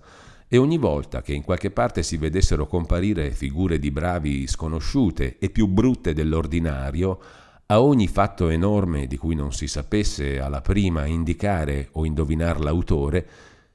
E 0.51 0.57
ogni 0.57 0.79
volta 0.79 1.21
che 1.21 1.35
in 1.35 1.43
qualche 1.43 1.71
parte 1.71 2.03
si 2.03 2.17
vedessero 2.17 2.67
comparire 2.67 3.33
figure 3.33 3.79
di 3.79 3.91
bravi 3.91 4.47
sconosciute 4.47 5.37
e 5.39 5.51
più 5.51 5.67
brutte 5.67 6.15
dell'ordinario, 6.15 7.21
a 7.71 7.83
ogni 7.83 8.09
fatto 8.09 8.49
enorme 8.49 9.07
di 9.07 9.19
cui 9.19 9.35
non 9.35 9.53
si 9.53 9.67
sapesse 9.67 10.41
alla 10.41 10.63
prima 10.63 11.05
indicare 11.05 11.91
o 11.93 12.07
indovinar 12.07 12.61
l'autore, 12.61 13.29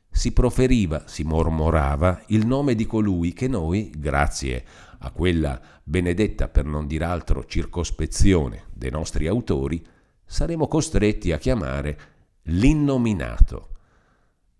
si 0.09 0.31
proferiva, 0.31 1.03
si 1.05 1.23
mormorava 1.23 2.23
il 2.27 2.47
nome 2.47 2.73
di 2.73 2.87
colui 2.87 3.33
che 3.33 3.47
noi, 3.47 3.91
grazie 3.95 4.65
a 4.97 5.11
quella 5.11 5.61
benedetta 5.83 6.47
per 6.47 6.65
non 6.65 6.87
dir 6.87 7.03
altro 7.03 7.45
circospezione 7.45 8.63
dei 8.73 8.89
nostri 8.89 9.27
autori, 9.27 9.85
saremo 10.25 10.67
costretti 10.67 11.31
a 11.31 11.37
chiamare 11.37 11.99
l'innominato. 12.43 13.69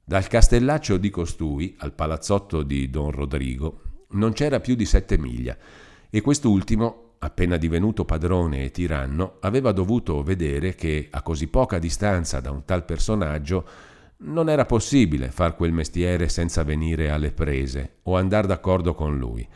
Dal 0.03 0.27
castellaccio 0.27 0.97
di 0.97 1.09
costui 1.09 1.75
al 1.79 1.93
palazzotto 1.93 2.61
di 2.61 2.87
Don 2.91 3.09
Rodrigo 3.09 3.81
non 4.09 4.33
c'era 4.33 4.59
più 4.59 4.75
di 4.75 4.85
sette 4.85 5.17
miglia 5.17 5.57
e 6.11 6.21
quest'ultimo 6.21 7.12
appena 7.23 7.57
divenuto 7.57 8.03
padrone 8.03 8.65
e 8.65 8.71
tiranno, 8.71 9.37
aveva 9.39 9.71
dovuto 9.71 10.21
vedere 10.23 10.75
che 10.75 11.07
a 11.09 11.21
così 11.21 11.47
poca 11.47 11.79
distanza 11.79 12.41
da 12.41 12.51
un 12.51 12.65
tal 12.65 12.83
personaggio 12.83 13.65
non 14.25 14.49
era 14.49 14.65
possibile 14.65 15.31
far 15.31 15.55
quel 15.55 15.71
mestiere 15.71 16.27
senza 16.29 16.63
venire 16.63 17.09
alle 17.09 17.31
prese 17.31 17.97
o 18.03 18.17
andare 18.17 18.47
d'accordo 18.47 18.93
con 18.93 19.17
lui. 19.17 19.47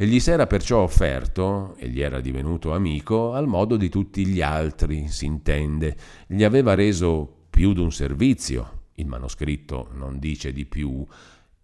E 0.00 0.06
gli 0.06 0.20
s'era 0.20 0.46
perciò 0.46 0.82
offerto, 0.82 1.74
e 1.76 1.88
gli 1.88 2.00
era 2.00 2.20
divenuto 2.20 2.72
amico, 2.72 3.32
al 3.32 3.48
modo 3.48 3.76
di 3.76 3.88
tutti 3.88 4.24
gli 4.26 4.40
altri, 4.40 5.08
si 5.08 5.26
intende. 5.26 5.96
Gli 6.26 6.44
aveva 6.44 6.74
reso 6.74 7.46
più 7.50 7.72
d'un 7.72 7.90
servizio, 7.90 8.82
il 8.94 9.06
manoscritto 9.06 9.88
non 9.94 10.18
dice 10.20 10.52
di 10.52 10.66
più, 10.66 11.04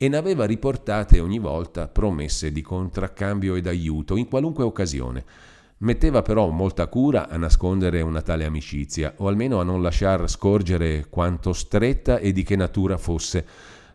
e 0.04 0.08
ne 0.08 0.18
aveva 0.18 0.44
riportate 0.44 1.18
ogni 1.18 1.38
volta 1.38 1.88
promesse 1.88 2.52
di 2.52 2.60
contraccambio 2.60 3.54
ed 3.54 3.66
aiuto 3.66 4.16
in 4.16 4.28
qualunque 4.28 4.62
occasione. 4.62 5.24
Metteva 5.78 6.20
però 6.20 6.50
molta 6.50 6.88
cura 6.88 7.30
a 7.30 7.38
nascondere 7.38 8.02
una 8.02 8.20
tale 8.20 8.44
amicizia, 8.44 9.14
o 9.16 9.28
almeno 9.28 9.60
a 9.60 9.64
non 9.64 9.80
lasciar 9.80 10.28
scorgere 10.28 11.06
quanto 11.08 11.54
stretta 11.54 12.18
e 12.18 12.32
di 12.32 12.42
che 12.42 12.54
natura 12.54 12.98
fosse. 12.98 13.46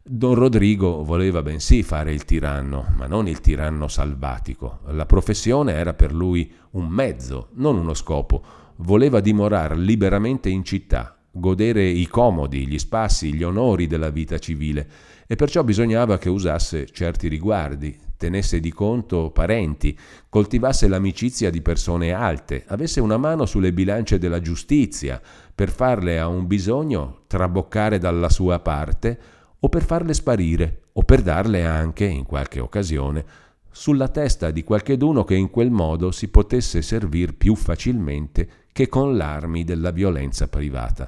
Don 0.02 0.34
Rodrigo 0.34 1.04
voleva 1.04 1.44
bensì 1.44 1.84
fare 1.84 2.12
il 2.12 2.26
tiranno, 2.26 2.88
ma 2.98 3.06
non 3.06 3.28
il 3.28 3.40
tiranno 3.40 3.88
salvatico. 3.88 4.80
La 4.88 5.06
professione 5.06 5.74
era 5.74 5.94
per 5.94 6.12
lui 6.12 6.52
un 6.72 6.88
mezzo, 6.88 7.50
non 7.54 7.78
uno 7.78 7.94
scopo. 7.94 8.44
Voleva 8.78 9.20
dimorar 9.20 9.78
liberamente 9.78 10.50
in 10.50 10.64
città, 10.64 11.16
godere 11.30 11.86
i 11.86 12.08
comodi, 12.08 12.66
gli 12.66 12.80
spassi, 12.80 13.32
gli 13.32 13.44
onori 13.44 13.86
della 13.86 14.10
vita 14.10 14.40
civile 14.40 15.09
e 15.32 15.36
perciò 15.36 15.64
bisognava 15.64 16.18
che 16.18 16.28
usasse 16.28 16.88
certi 16.88 17.28
riguardi, 17.28 17.96
tenesse 18.18 18.60
di 18.60 18.74
conto 18.74 19.30
parenti, 19.30 19.96
coltivasse 20.28 20.88
l'amicizia 20.88 21.52
di 21.52 21.62
persone 21.62 22.14
alte, 22.14 22.64
avesse 22.66 23.00
una 23.00 23.18
mano 23.18 23.46
sulle 23.46 23.72
bilance 23.72 24.18
della 24.18 24.42
giustizia, 24.42 25.22
per 25.54 25.70
farle 25.70 26.18
a 26.18 26.28
un 26.28 26.48
bisogno 26.48 27.26
traboccare 27.28 28.00
dalla 28.00 28.30
sua 28.30 28.58
parte 28.58 29.20
o 29.60 29.70
per 29.70 29.84
farle 29.84 30.16
sparire 30.16 30.86
o 30.94 31.04
per 31.04 31.22
darle 31.22 31.64
anche, 31.64 32.06
in 32.06 32.24
qualche 32.24 32.60
occasione, 32.60 33.24
sulla 33.70 34.08
testa 34.08 34.50
di 34.50 34.64
qualcheduno 34.64 35.24
che 35.26 35.36
in 35.36 35.52
quel 35.52 35.70
modo 35.70 36.10
si 36.10 36.30
potesse 36.30 36.82
servir 36.82 37.38
più 37.38 37.54
facilmente 37.54 38.50
che 38.72 38.90
con 38.90 39.16
l'armi 39.16 39.64
della 39.64 39.92
violenza 39.92 40.48
privata. 40.48 41.08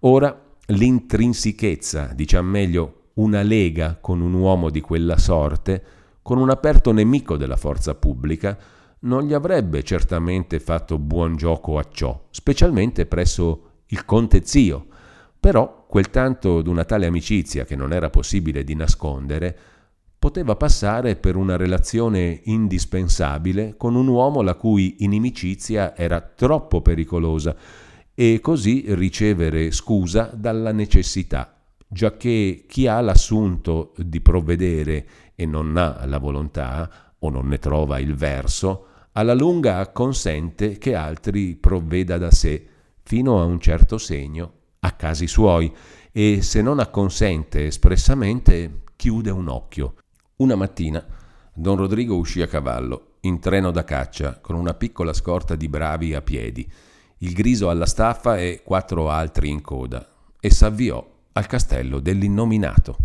Ora 0.00 0.38
l'intrinsichezza, 0.66 2.10
diciamo 2.14 2.50
meglio 2.50 2.98
una 3.14 3.42
lega 3.42 3.98
con 4.00 4.20
un 4.20 4.34
uomo 4.34 4.70
di 4.70 4.80
quella 4.80 5.18
sorte, 5.18 5.82
con 6.22 6.38
un 6.38 6.50
aperto 6.50 6.92
nemico 6.92 7.36
della 7.36 7.56
forza 7.56 7.94
pubblica, 7.94 8.56
non 9.00 9.24
gli 9.24 9.34
avrebbe 9.34 9.82
certamente 9.82 10.58
fatto 10.60 10.98
buon 10.98 11.36
gioco 11.36 11.78
a 11.78 11.86
ciò, 11.90 12.26
specialmente 12.30 13.06
presso 13.06 13.70
il 13.86 14.04
conte 14.04 14.44
zio. 14.44 14.86
Però 15.38 15.84
quel 15.86 16.10
tanto 16.10 16.62
d'una 16.62 16.84
tale 16.84 17.06
amicizia 17.06 17.64
che 17.64 17.76
non 17.76 17.92
era 17.92 18.08
possibile 18.08 18.64
di 18.64 18.74
nascondere, 18.74 19.56
poteva 20.18 20.56
passare 20.56 21.16
per 21.16 21.36
una 21.36 21.56
relazione 21.56 22.40
indispensabile 22.44 23.76
con 23.76 23.94
un 23.94 24.06
uomo 24.08 24.40
la 24.40 24.54
cui 24.54 24.96
inimicizia 25.00 25.94
era 25.94 26.22
troppo 26.22 26.80
pericolosa 26.80 27.54
e 28.14 28.40
così 28.40 28.86
ricevere 28.94 29.70
scusa 29.70 30.30
dalla 30.34 30.72
necessità, 30.72 31.53
giacché 31.88 32.64
chi 32.66 32.86
ha 32.86 33.00
l'assunto 33.00 33.92
di 33.96 34.20
provvedere 34.20 35.06
e 35.34 35.46
non 35.46 35.76
ha 35.76 36.04
la 36.06 36.18
volontà 36.18 37.12
o 37.18 37.30
non 37.30 37.48
ne 37.48 37.58
trova 37.58 37.98
il 37.98 38.14
verso, 38.14 38.86
alla 39.12 39.34
lunga 39.34 39.90
consente 39.92 40.78
che 40.78 40.94
altri 40.94 41.54
provveda 41.54 42.18
da 42.18 42.30
sé 42.30 42.66
fino 43.02 43.40
a 43.40 43.44
un 43.44 43.60
certo 43.60 43.98
segno 43.98 44.52
a 44.80 44.92
casi 44.92 45.26
suoi 45.26 45.72
e 46.12 46.42
se 46.42 46.62
non 46.62 46.78
acconsente 46.78 47.66
espressamente 47.66 48.82
chiude 48.96 49.30
un 49.30 49.48
occhio. 49.48 49.94
Una 50.36 50.56
mattina 50.56 51.04
don 51.54 51.76
Rodrigo 51.76 52.16
uscì 52.16 52.42
a 52.42 52.48
cavallo, 52.48 53.12
in 53.20 53.38
treno 53.38 53.70
da 53.70 53.84
caccia, 53.84 54.40
con 54.40 54.56
una 54.56 54.74
piccola 54.74 55.12
scorta 55.12 55.54
di 55.54 55.68
bravi 55.68 56.14
a 56.14 56.20
piedi, 56.20 56.70
il 57.18 57.32
griso 57.32 57.70
alla 57.70 57.86
staffa 57.86 58.38
e 58.38 58.62
quattro 58.64 59.08
altri 59.08 59.48
in 59.48 59.60
coda, 59.60 60.06
e 60.40 60.50
s'avviò 60.50 61.13
al 61.34 61.46
castello 61.46 62.00
dell'innominato. 62.00 62.96